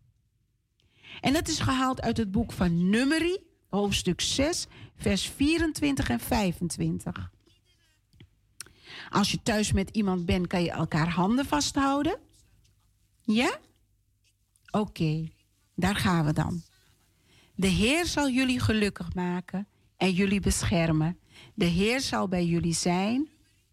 [1.20, 3.36] En dat is gehaald uit het boek van Numeri,
[3.68, 4.66] hoofdstuk 6,
[4.97, 7.30] vers 24 en 25.
[9.10, 12.18] Als je thuis met iemand bent, kan je elkaar handen vasthouden.
[13.22, 13.59] Ja?
[14.70, 15.28] Oké,
[15.74, 16.62] daar gaan we dan.
[17.57, 21.19] De Heer zal jullie gelukkig maken en jullie beschermen.
[21.55, 23.28] De Heer zal bij jullie zijn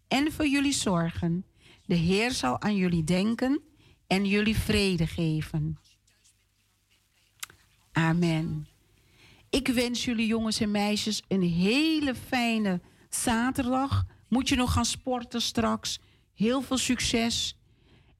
[0.08, 1.44] en voor jullie zorgen.
[1.86, 3.60] De Heer zal aan jullie denken
[4.06, 5.78] en jullie vrede geven.
[7.92, 8.68] Amen.
[9.50, 14.06] Ik wens jullie jongens en meisjes een hele fijne zaterdag.
[14.28, 16.00] Moet je nog gaan sporten straks?
[16.34, 17.58] Heel veel succes.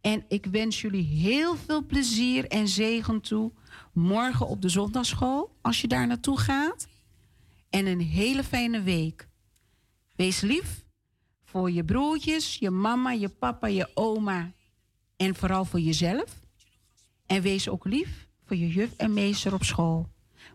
[0.05, 3.52] En ik wens jullie heel veel plezier en zegen toe.
[3.93, 6.86] Morgen op de zondagschool, als je daar naartoe gaat.
[7.70, 9.28] En een hele fijne week.
[10.16, 10.85] Wees lief
[11.44, 14.52] voor je broertjes, je mama, je papa, je oma.
[15.16, 16.40] En vooral voor jezelf.
[17.26, 20.09] En wees ook lief voor je juf en meester op school.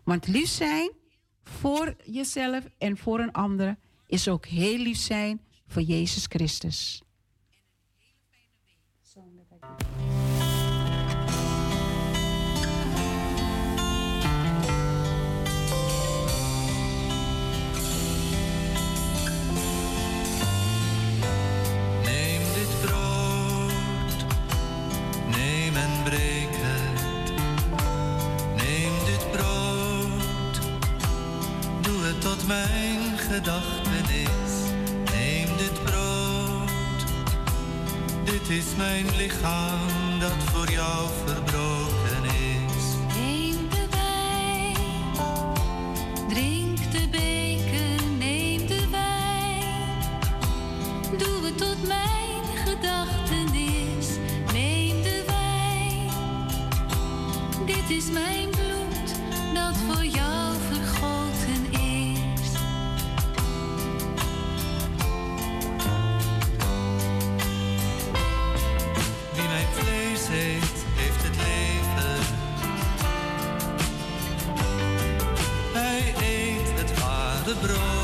[0.04, 0.90] Want lief zijn
[1.42, 7.02] voor jezelf en voor een ander is ook heel lief zijn voor Jezus Christus.
[32.50, 34.52] Mijn gedachtenis.
[35.12, 36.70] Neem dit brood,
[38.24, 42.84] dit is mijn lichaam dat voor jou verbroken is.
[43.16, 44.76] Neem de wijn,
[46.28, 50.08] drink de beker, neem de wijn.
[51.18, 54.06] Doe het tot mijn gedachtenis.
[54.52, 56.10] Neem de wijn,
[57.66, 58.49] dit is mijn
[77.54, 77.99] brood.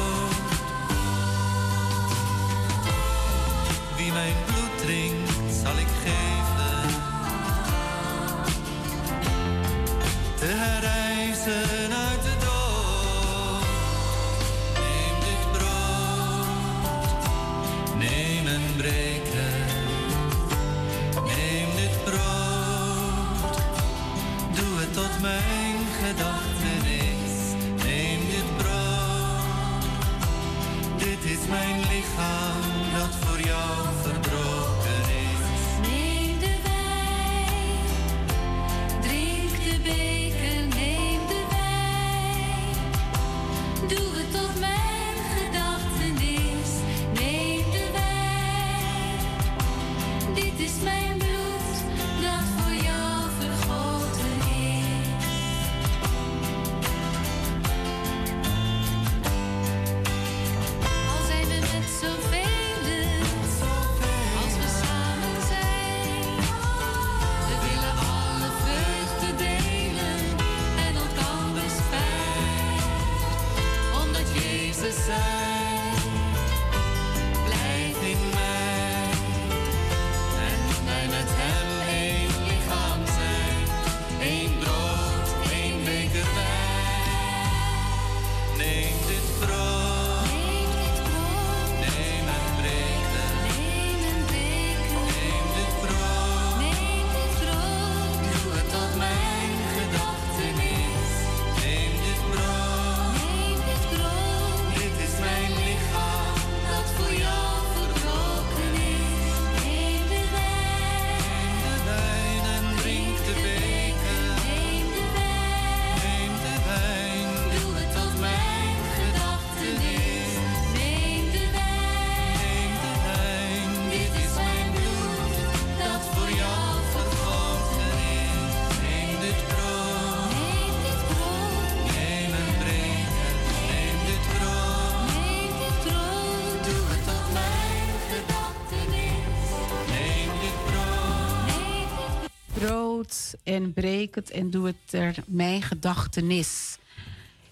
[143.42, 146.78] En breek het en doe het ter mijn gedachtenis.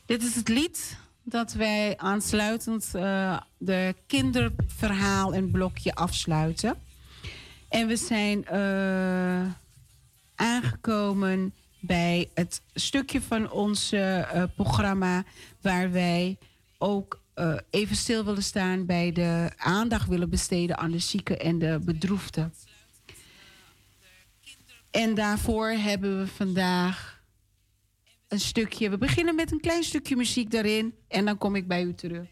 [0.06, 6.77] Dit is het lied dat wij aansluitend uh, de kinderverhaal en blokje afsluiten.
[7.69, 9.52] En we zijn uh,
[10.35, 15.24] aangekomen bij het stukje van ons uh, programma
[15.61, 16.39] waar wij
[16.78, 17.23] ook
[17.70, 22.52] even stil willen staan bij de aandacht willen besteden aan de zieken en de bedroefden.
[24.94, 27.22] En daarvoor hebben we vandaag
[28.28, 28.90] een stukje.
[28.90, 32.28] We beginnen met een klein stukje muziek daarin en dan kom ik bij u terug.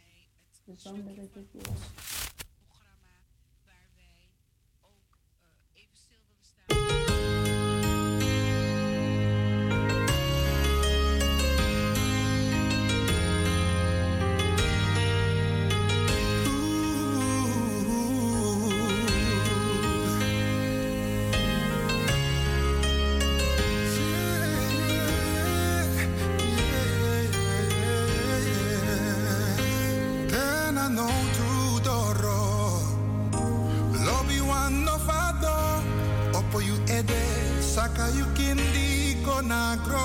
[37.73, 40.05] Saka kindi di konagro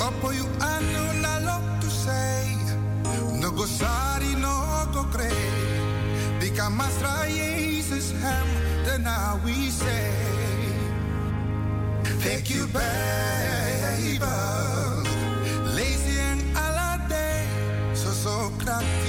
[0.00, 2.48] Opo yu anu na lok tu say.
[3.36, 5.28] No go sari no go kre.
[6.40, 8.48] Di kamasra Jesus hem
[8.88, 10.16] Dena we say.
[12.24, 13.92] Thank you back,
[15.76, 17.44] Lazy and Allah day
[17.92, 19.03] So so crack.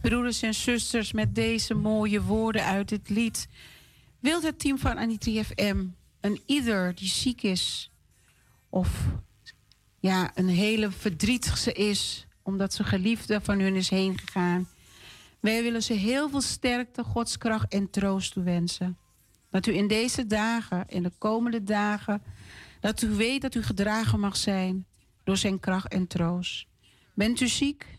[0.00, 3.48] Broeders en zusters, met deze mooie woorden uit het lied
[4.20, 5.84] wil het team van Anitri FM
[6.20, 7.90] een ieder die ziek is
[8.68, 9.04] of
[9.98, 14.68] ja, een hele verdrietige is omdat zijn geliefde van hun is heen gegaan.
[15.40, 18.98] Wij willen ze heel veel sterkte, godskracht en troost toewensen.
[19.50, 22.22] Dat u in deze dagen, in de komende dagen,
[22.80, 24.86] dat u weet dat u gedragen mag zijn
[25.24, 26.66] door zijn kracht en troost.
[27.14, 27.98] Bent u ziek?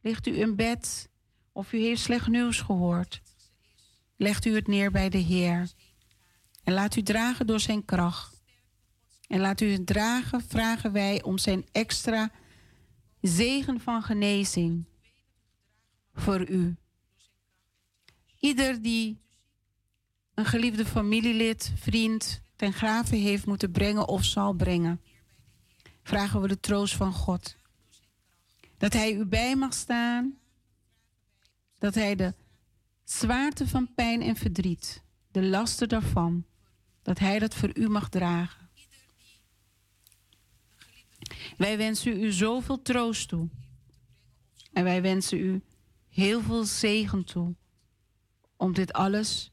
[0.00, 1.08] Ligt u in bed?
[1.52, 3.22] Of u heeft slecht nieuws gehoord?
[4.16, 5.70] Legt u het neer bij de Heer.
[6.64, 8.42] En laat u dragen door zijn kracht.
[9.26, 12.30] En laat u het dragen, vragen wij om zijn extra
[13.20, 14.84] zegen van genezing
[16.14, 16.76] voor u.
[18.38, 19.20] Ieder die
[20.40, 25.00] een geliefde familielid, vriend ten graven heeft moeten brengen of zal brengen,
[26.02, 27.56] vragen we de troost van God.
[28.76, 30.38] Dat Hij u bij mag staan,
[31.78, 32.34] dat Hij de
[33.04, 36.44] zwaarte van pijn en verdriet, de lasten daarvan,
[37.02, 38.68] dat Hij dat voor u mag dragen.
[41.56, 43.48] Wij wensen u zoveel troost toe.
[44.72, 45.62] En wij wensen u
[46.08, 47.54] heel veel zegen toe
[48.56, 49.52] om dit alles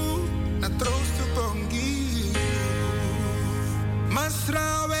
[0.81, 1.89] troost te kongi
[2.23, 2.41] you.
[4.15, 5.00] Masrawe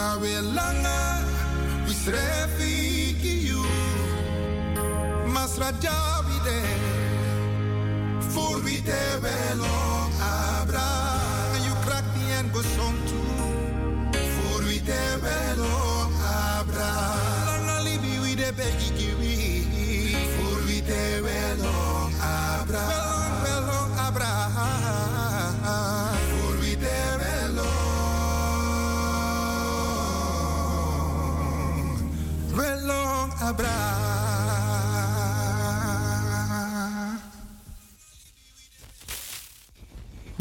[0.00, 0.98] Masrawe langa
[1.86, 3.64] Wisrefiki you
[5.28, 5.72] Masra
[9.20, 10.88] belong abra.
[11.52, 13.19] Niet en gezond toe,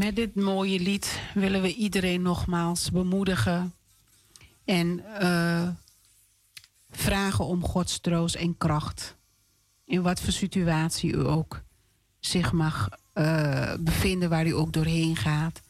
[0.09, 3.73] Met dit mooie lied willen we iedereen nogmaals bemoedigen
[4.65, 5.69] en uh,
[6.89, 9.15] vragen om Gods troost en kracht
[9.85, 11.61] In wat voor situatie u ook
[12.19, 15.61] zich mag uh, bevinden, waar u ook doorheen gaat.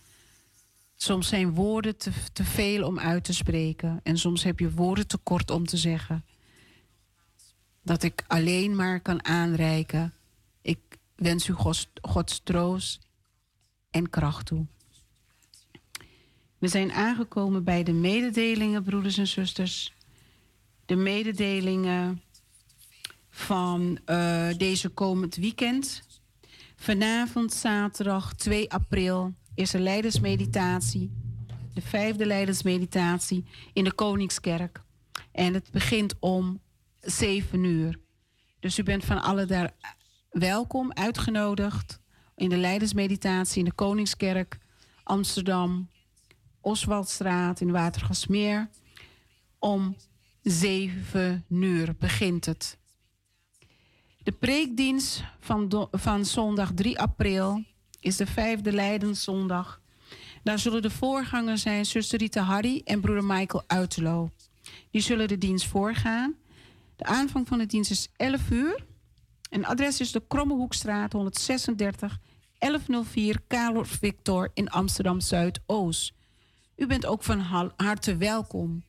[0.95, 3.99] Soms zijn woorden te, te veel om uit te spreken.
[4.03, 6.26] En soms heb je woorden te kort om te zeggen.
[7.84, 10.14] Dat ik alleen maar kan aanreiken.
[10.61, 10.80] Ik
[11.16, 13.07] wens u Gods, Gods troost
[13.91, 14.66] en kracht toe.
[16.57, 19.94] We zijn aangekomen bij de mededelingen, broeders en zusters.
[20.86, 22.22] De mededelingen
[23.30, 26.03] van uh, deze komend weekend.
[26.76, 31.11] Vanavond, zaterdag 2 april, is er leidersmeditatie.
[31.74, 34.82] De vijfde leidersmeditatie in de Koningskerk.
[35.32, 36.61] En het begint om
[36.99, 37.99] 7 uur.
[38.60, 39.74] Dus u bent van alle daar
[40.30, 41.99] welkom, uitgenodigd
[42.40, 44.57] in de leidersmeditatie in de Koningskerk,
[45.03, 45.90] Amsterdam,
[46.61, 48.70] Oswaldstraat in Watergasmeer.
[49.60, 49.95] Om
[50.41, 52.78] 7 uur begint het.
[54.24, 57.64] De preekdienst van, van zondag 3 april
[57.99, 59.82] is de vijfde Leidenszondag.
[60.44, 64.30] Daar zullen de voorgangers zijn zuster Rita Harry en broeder Michael Uitelo.
[64.91, 66.36] Die zullen de dienst voorgaan.
[66.95, 68.86] De aanvang van de dienst is 11 uur.
[69.49, 72.20] En adres is de Krommehoekstraat 136
[72.60, 76.14] 1104 Karel Victor in Amsterdam Zuidoost.
[76.76, 77.40] U bent ook van
[77.76, 78.84] harte welkom.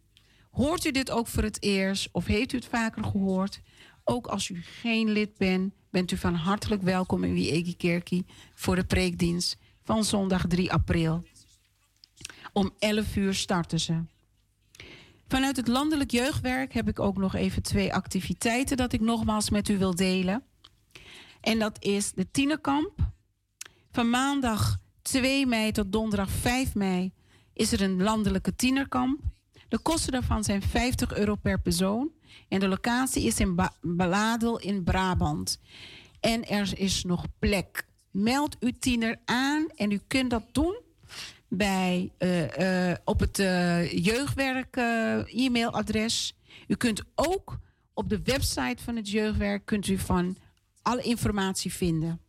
[0.51, 3.60] Hoort u dit ook voor het eerst of heeft u het vaker gehoord?
[4.05, 8.76] Ook als u geen lid bent, bent u van hartelijk welkom in Wiegi Kerkie voor
[8.76, 11.24] de preekdienst van zondag 3 april.
[12.52, 14.02] Om 11 uur starten ze.
[15.28, 19.68] Vanuit het landelijk jeugdwerk heb ik ook nog even twee activiteiten dat ik nogmaals met
[19.68, 20.42] u wil delen.
[21.40, 22.92] En dat is de tienerkamp.
[23.93, 27.12] Van maandag 2 mei tot donderdag 5 mei
[27.53, 29.21] is er een landelijke tienerkamp.
[29.69, 32.11] De kosten daarvan zijn 50 euro per persoon.
[32.49, 35.61] En de locatie is in ba Baladel in Brabant.
[36.21, 37.87] En er is nog plek.
[38.11, 40.79] Meld uw tiener aan en u kunt dat doen
[41.49, 44.77] bij, uh, uh, op het uh, jeugdwerk
[45.27, 46.37] e-mailadres.
[46.67, 47.59] U kunt ook
[47.95, 50.37] op de website van het jeugdwerk kunt u van
[50.83, 52.21] alle informatie vinden.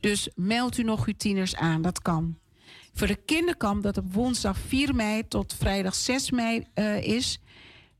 [0.00, 2.38] Dus meld u nog uw tieners aan, dat kan.
[2.94, 6.66] Voor de kinderkamp dat op woensdag 4 mei tot vrijdag 6 mei
[7.00, 7.40] is,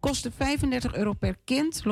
[0.03, 1.83] Kostte 35 euro per kind.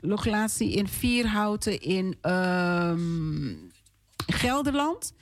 [0.00, 3.70] Locatie in Vierhouten in um,
[4.26, 5.12] Gelderland.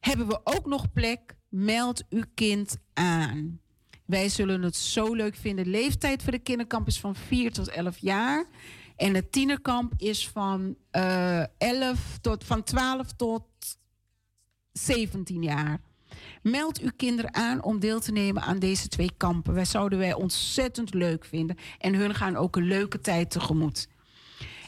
[0.00, 1.34] Hebben we ook nog plek?
[1.48, 3.60] Meld uw kind aan.
[4.06, 5.64] Wij zullen het zo leuk vinden.
[5.64, 8.46] De leeftijd voor de kinderkamp is van 4 tot 11 jaar.
[8.96, 13.44] En het tienerkamp is van, uh, eh, 11 tot, van 12 tot
[14.72, 15.80] 17 jaar.
[16.42, 19.54] Meld uw kinderen aan om deel te nemen aan deze twee kampen.
[19.54, 21.56] Wij zouden wij ontzettend leuk vinden.
[21.78, 23.88] En hun gaan ook een leuke tijd tegemoet.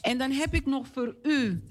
[0.01, 1.63] En dan heb ik nog voor u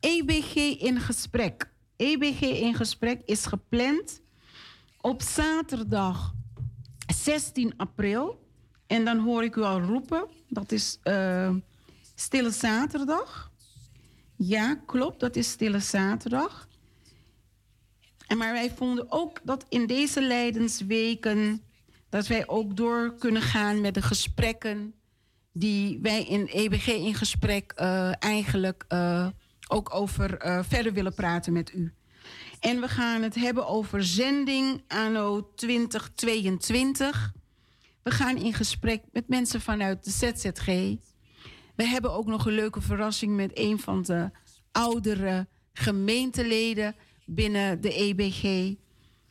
[0.00, 1.70] EBG in gesprek.
[1.96, 4.20] EBG in gesprek is gepland
[5.00, 6.34] op zaterdag
[7.14, 8.48] 16 april.
[8.86, 10.26] En dan hoor ik u al roepen.
[10.48, 11.54] Dat is uh,
[12.20, 13.50] Stille Zaterdag.
[14.36, 16.68] Ja, klopt, dat is Stille Zaterdag.
[18.26, 21.62] En maar wij vonden ook dat in deze lijdensweken...
[22.08, 24.94] dat wij ook door kunnen gaan met de gesprekken...
[25.52, 29.28] die wij in EBG in gesprek uh, eigenlijk uh,
[29.68, 31.94] ook over uh, verder willen praten met u.
[32.60, 37.32] En we gaan het hebben over zending anno 2022.
[38.02, 40.98] We gaan in gesprek met mensen vanuit de ZZG.
[41.80, 44.30] We hebben ook nog een leuke verrassing met een van de
[44.72, 46.94] oudere gemeenteleden
[47.26, 48.42] binnen de EBG.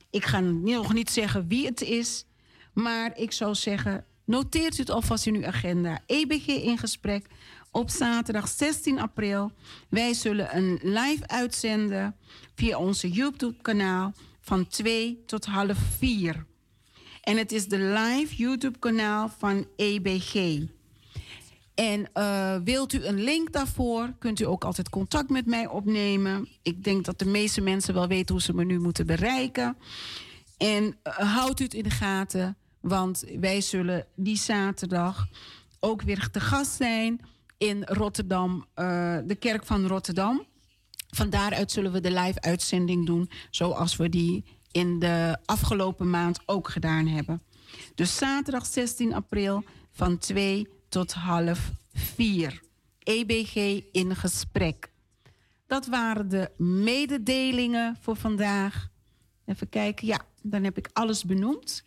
[0.09, 2.25] Ik ga nog niet zeggen wie het is,
[2.73, 5.99] maar ik zou zeggen, noteert u het alvast in uw agenda.
[6.05, 7.25] EBG in gesprek
[7.71, 9.51] op zaterdag 16 april.
[9.89, 12.15] Wij zullen een live uitzenden
[12.55, 16.45] via onze YouTube-kanaal van 2 tot half 4.
[17.21, 20.59] En het is de live YouTube-kanaal van EBG.
[21.79, 26.47] En uh, wilt u een link daarvoor, kunt u ook altijd contact met mij opnemen.
[26.61, 29.77] Ik denk dat de meeste mensen wel weten hoe ze me nu moeten bereiken.
[30.57, 35.27] En uh, houdt u het in de gaten, want wij zullen die zaterdag
[35.79, 37.19] ook weer te gast zijn
[37.57, 40.45] in Rotterdam, uh, de kerk van Rotterdam.
[41.09, 46.39] Van daaruit zullen we de live uitzending doen, zoals we die in de afgelopen maand
[46.45, 47.41] ook gedaan hebben.
[47.95, 52.61] Dus zaterdag 16 april van 2 tot half vier.
[53.03, 54.91] EBG in gesprek.
[55.67, 58.89] Dat waren de mededelingen voor vandaag.
[59.45, 61.83] Even kijken, ja, dan heb ik alles benoemd.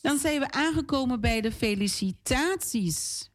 [0.00, 3.30] Dan zijn we aangekomen bij de felicitaties.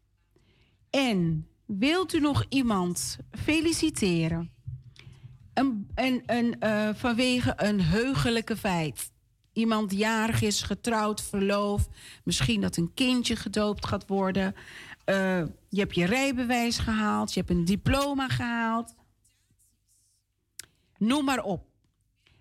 [0.89, 4.51] En Wilt u nog iemand feliciteren?
[5.53, 9.11] Een, een, uh, vanwege een heugelijke feit.
[9.59, 11.89] Iemand jarig is, getrouwd, verloofd.
[12.23, 14.55] Misschien dat een kindje gedoopt gaat worden.
[15.05, 17.33] Uh, je hebt je rijbewijs gehaald.
[17.33, 18.95] Je hebt een diploma gehaald.
[20.97, 21.65] Noem maar op.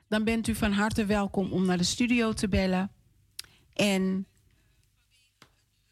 [0.09, 2.91] Dan bent u van harte welkom om naar de studio te bellen.
[3.73, 4.27] En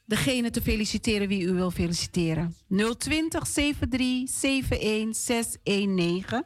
[0.05, 2.55] degene te feliciteren wie u wil feliciteren.
[2.99, 3.49] 020
[3.89, 6.45] 73 71 619.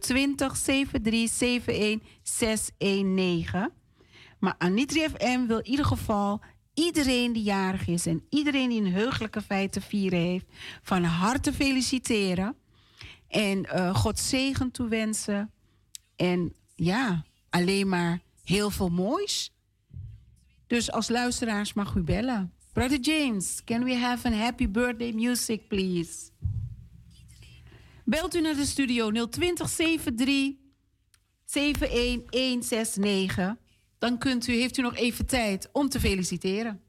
[0.00, 3.84] 020 73 71 619.
[4.38, 6.40] Maar Anitri FM wil in ieder geval
[6.74, 10.46] iedereen die jarig is en iedereen die een heugelijke feit te vieren heeft,
[10.82, 12.56] van harte feliciteren.
[13.28, 15.50] En uh, God zegen toewensen.
[16.16, 19.52] En ja, alleen maar heel veel moois.
[20.66, 22.52] Dus als luisteraars mag u bellen.
[22.72, 26.30] Brother James, can we have a happy birthday music, please?
[28.04, 30.54] Belt u naar de studio 020 73
[31.44, 33.56] 71169.
[33.98, 36.80] Dan kunt u, heeft u nog even tijd om te feliciteren.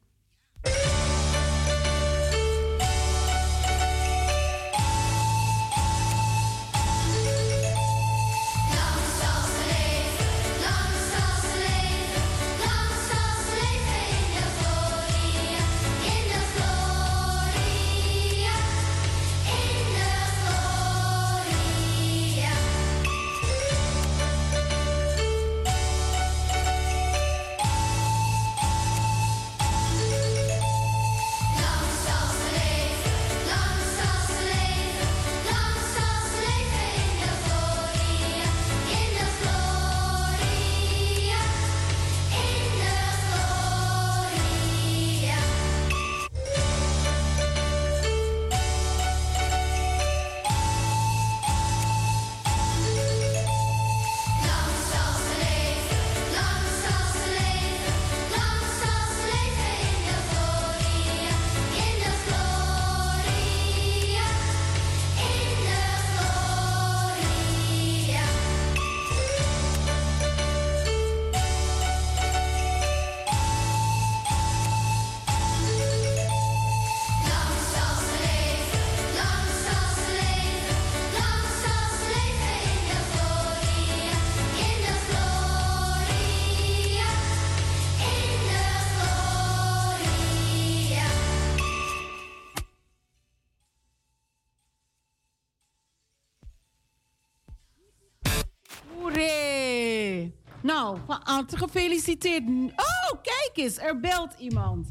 [101.08, 102.44] Van harte gefeliciteerd.
[102.76, 104.88] Oh, kijk eens, er belt iemand.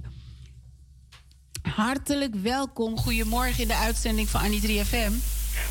[1.62, 2.98] Hartelijk welkom.
[2.98, 5.12] Goedemorgen in de uitzending van Annie 3FM.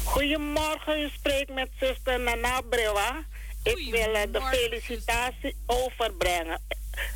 [0.04, 3.24] Goedemorgen, u spreekt met zuster Nana Brewa.
[3.64, 6.62] Ik wil eh, de felicitatie overbrengen.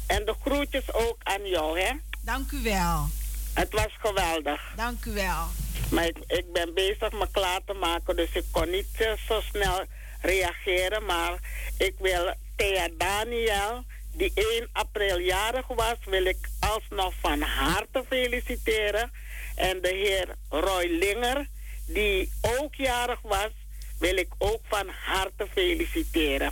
[0.07, 1.91] En de groetjes ook aan jou, hè?
[2.21, 3.07] Dank u wel.
[3.53, 4.73] Het was geweldig.
[4.75, 5.45] Dank u wel.
[5.91, 9.41] Maar ik, ik ben bezig me klaar te maken, dus ik kon niet uh, zo
[9.41, 9.85] snel
[10.21, 11.05] reageren.
[11.05, 11.39] Maar
[11.77, 13.83] ik wil Thea Daniel,
[14.13, 19.11] die 1 april jarig was, wil ik alsnog van harte feliciteren.
[19.55, 21.47] En de heer Roy Linger,
[21.87, 23.51] die ook jarig was,
[23.99, 26.51] wil ik ook van harte feliciteren.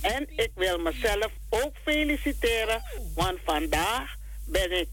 [0.00, 2.82] En ik wil mezelf ook feliciteren,
[3.14, 4.14] want vandaag
[4.46, 4.88] ben ik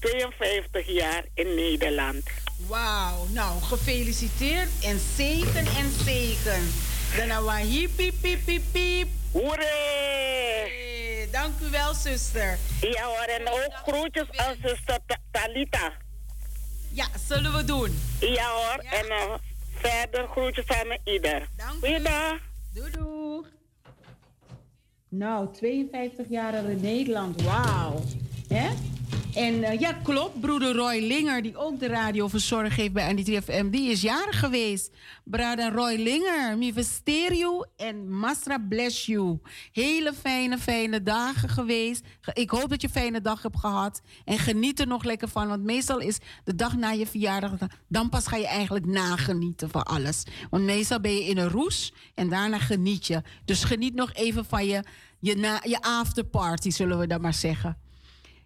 [0.00, 2.22] 52 jaar in Nederland.
[2.66, 6.72] Wauw, nou gefeliciteerd en zegen en zegen.
[7.16, 7.66] Dan
[7.96, 9.19] piep, piep, piep.
[9.32, 10.00] Hoeré!
[11.30, 12.58] dank u wel, zuster.
[12.80, 14.98] Ja hoor, en ook groetjes aan zuster
[15.30, 15.92] Talita.
[16.92, 17.90] Ja, zullen we doen.
[18.20, 19.34] Ja hoor, en uh,
[19.74, 21.48] verder groetjes aan ieder.
[21.56, 22.38] Dank Goeiedag.
[22.74, 23.46] Doei doei.
[25.08, 28.02] Nou, 52 jaar in Nederland, wauw.
[28.48, 28.68] Hè?
[29.34, 30.40] En uh, ja, klopt.
[30.40, 34.90] Broeder Roy Linger, die ook de radio verzorgd heeft bij NDTFM, die is jarig geweest.
[35.24, 36.72] Brother Roy Linger, mi
[37.04, 39.38] you en Masra bless you.
[39.72, 42.04] Hele fijne, fijne dagen geweest.
[42.32, 44.00] Ik hoop dat je een fijne dag hebt gehad.
[44.24, 45.48] En geniet er nog lekker van.
[45.48, 47.52] Want meestal is de dag na je verjaardag,
[47.88, 50.24] dan pas ga je eigenlijk nagenieten van alles.
[50.50, 53.22] Want meestal ben je in een roes en daarna geniet je.
[53.44, 54.84] Dus geniet nog even van je,
[55.18, 57.88] je, na, je afterparty, zullen we dat maar zeggen.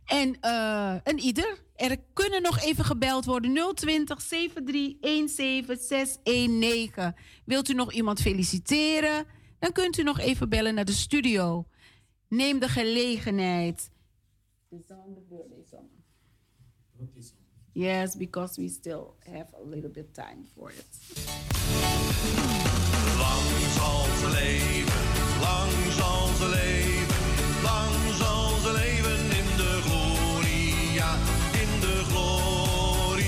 [0.04, 1.62] En uh, een ieder.
[1.76, 3.74] Er kunnen nog even gebeld worden.
[3.74, 7.14] 020 7317 619.
[7.44, 9.26] Wilt u nog iemand feliciteren?
[9.58, 11.66] Dan kunt u nog even bellen naar de studio.
[12.28, 13.90] Neem de gelegenheid.
[17.72, 20.86] Yes, because we still have a little bit time for it.
[23.18, 25.00] Lang zal ze leven,
[25.40, 28.93] lang zal ze leven, lang zal ze leven
[31.52, 33.24] in de gloria,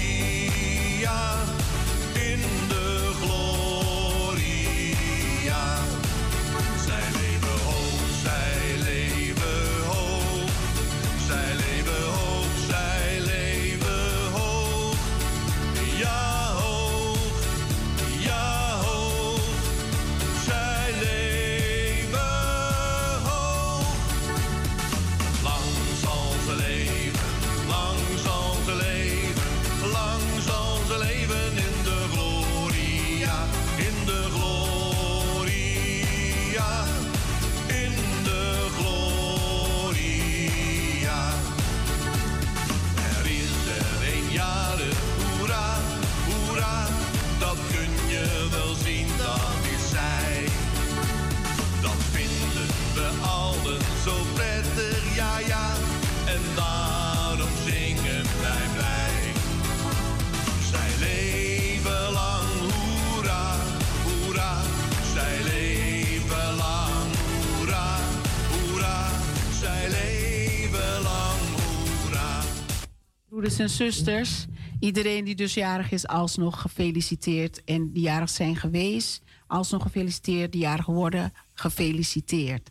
[73.36, 74.46] Broeders en zusters,
[74.80, 77.64] iedereen die dus jarig is, alsnog gefeliciteerd.
[77.64, 80.52] En die jarig zijn geweest, alsnog gefeliciteerd.
[80.52, 82.70] Die jarig worden, gefeliciteerd.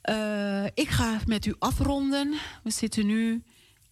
[0.00, 2.34] Eh, ik ga met u afronden.
[2.62, 3.42] We zitten nu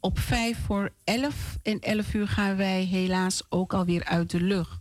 [0.00, 1.58] op 5 voor 11.
[1.62, 4.80] En 11 uur gaan wij helaas ook alweer uit de lucht.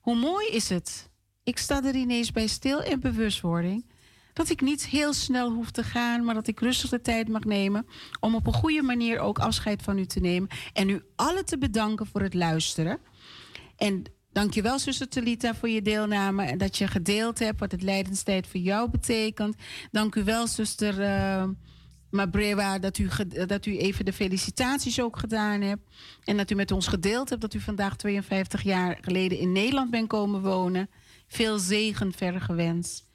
[0.00, 1.10] Hoe mooi is het?
[1.42, 3.84] Ik sta er ineens bij stil in bewustwording.
[4.38, 7.44] Dat ik niet heel snel hoef te gaan, maar dat ik rustig de tijd mag
[7.44, 7.86] nemen.
[8.20, 10.48] Om op een goede manier ook afscheid van u te nemen.
[10.72, 12.98] En u allen te bedanken voor het luisteren.
[13.76, 14.02] En
[14.32, 16.44] dankjewel, zuster Talita, voor je deelname.
[16.44, 19.56] En dat je gedeeld hebt wat het lijdenstijd voor jou betekent.
[19.90, 21.44] Dank u wel, zuster uh,
[22.10, 23.08] Mabrewa, dat u,
[23.46, 25.82] dat u even de felicitaties ook gedaan hebt.
[26.24, 29.90] En dat u met ons gedeeld hebt dat u vandaag 52 jaar geleden in Nederland
[29.90, 30.90] bent komen wonen.
[31.26, 33.07] Veel zegen verder gewenst.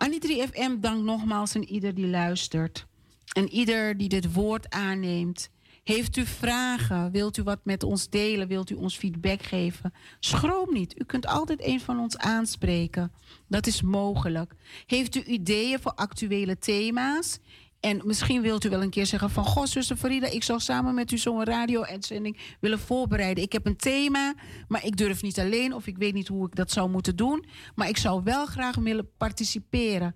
[0.00, 2.86] Annie 3FM dankt nogmaals aan ieder die luistert.
[3.32, 5.50] En ieder die dit woord aanneemt.
[5.82, 7.10] Heeft u vragen?
[7.10, 8.48] Wilt u wat met ons delen?
[8.48, 9.92] Wilt u ons feedback geven?
[10.20, 11.00] Schroom niet.
[11.00, 13.12] U kunt altijd een van ons aanspreken.
[13.48, 14.54] Dat is mogelijk.
[14.86, 17.38] Heeft u ideeën voor actuele thema's?
[17.80, 19.44] En misschien wilt u wel een keer zeggen van...
[19.44, 23.44] Goh, zuster Farida, ik zou samen met u zo'n radio-uitzending willen voorbereiden.
[23.44, 24.34] Ik heb een thema,
[24.68, 25.74] maar ik durf niet alleen...
[25.74, 27.44] of ik weet niet hoe ik dat zou moeten doen.
[27.74, 30.14] Maar ik zou wel graag willen participeren.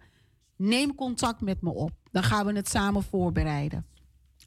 [0.56, 1.90] Neem contact met me op.
[2.10, 3.86] Dan gaan we het samen voorbereiden.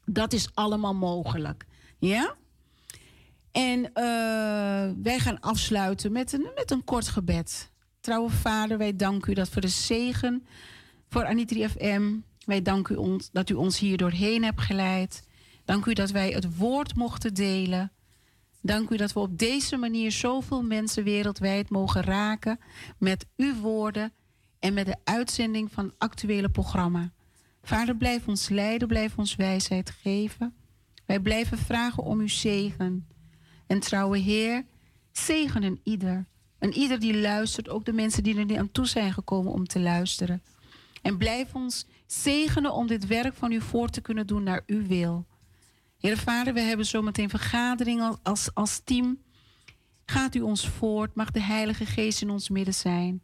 [0.04, 1.66] Dat is allemaal mogelijk.
[1.98, 2.34] Ja?
[3.52, 3.92] En uh,
[5.02, 7.72] wij gaan afsluiten met een, met een kort gebed.
[8.00, 10.46] Trouwe Vader, wij danken u dat voor de zegen
[11.08, 12.16] voor Anitri FM.
[12.48, 15.28] Wij danken u ons, dat u ons hier doorheen hebt geleid.
[15.64, 17.92] Dank u dat wij het woord mochten delen.
[18.62, 22.58] Dank u dat we op deze manier zoveel mensen wereldwijd mogen raken
[22.98, 24.12] met uw woorden
[24.58, 27.12] en met de uitzending van actuele programma.
[27.62, 30.54] Vader, blijf ons leiden, blijf ons wijsheid geven.
[31.06, 33.08] Wij blijven vragen om uw zegen.
[33.66, 34.64] En trouwe Heer,
[35.12, 36.26] zegen een ieder.
[36.58, 39.66] En ieder die luistert, ook de mensen die er niet aan toe zijn gekomen om
[39.66, 40.42] te luisteren.
[41.02, 44.86] En blijf ons zegenen om dit werk van u voor te kunnen doen naar uw
[44.86, 45.26] wil.
[45.98, 49.18] Heer Vader, we hebben zometeen vergadering als, als team.
[50.04, 53.22] Gaat u ons voort, mag de Heilige Geest in ons midden zijn.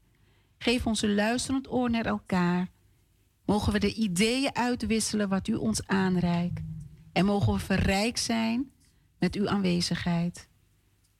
[0.58, 2.70] Geef ons een luisterend oor naar elkaar.
[3.44, 6.60] Mogen we de ideeën uitwisselen wat u ons aanreikt.
[7.12, 8.70] En mogen we verrijkt zijn
[9.18, 10.48] met uw aanwezigheid.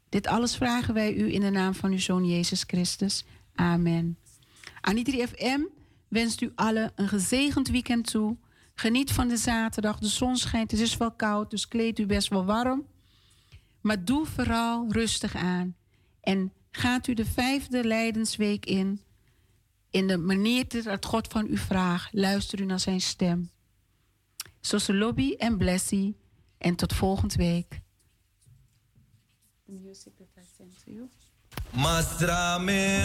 [0.09, 3.25] Dit alles vragen wij u in de naam van uw Zoon Jezus Christus.
[3.55, 4.19] Amen.
[4.81, 5.61] Anitri FM
[6.15, 8.37] wenst u allen een gezegend weekend toe.
[8.75, 9.99] Geniet van de zaterdag.
[9.99, 12.87] De zon schijnt, het is wel koud, dus kleed u best wel warm.
[13.81, 15.77] Maar doe vooral rustig aan.
[16.21, 19.01] En gaat u de vijfde Leidensweek in.
[19.91, 22.13] In de manier dat God van u vraagt.
[22.13, 23.51] Luister u naar zijn stem.
[24.61, 26.17] Zoals lobby en blessie.
[26.59, 27.81] En tot volgende week.
[31.77, 33.03] Mastra me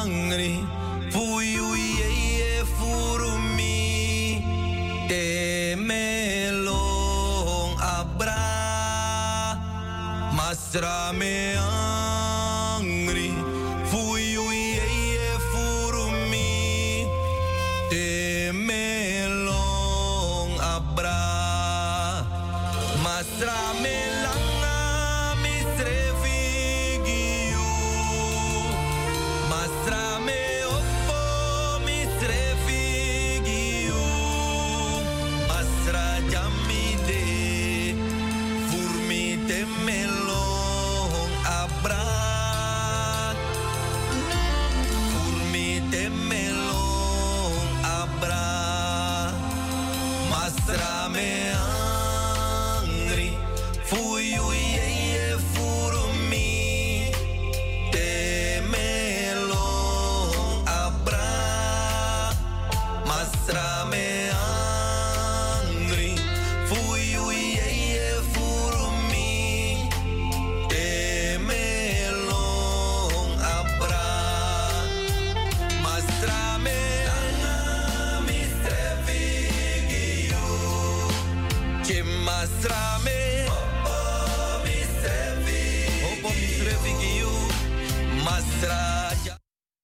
[0.00, 0.64] angri,
[1.12, 4.40] fuyu ye furumi,
[5.08, 9.60] te melong abra.
[10.32, 12.23] Mastra me angri,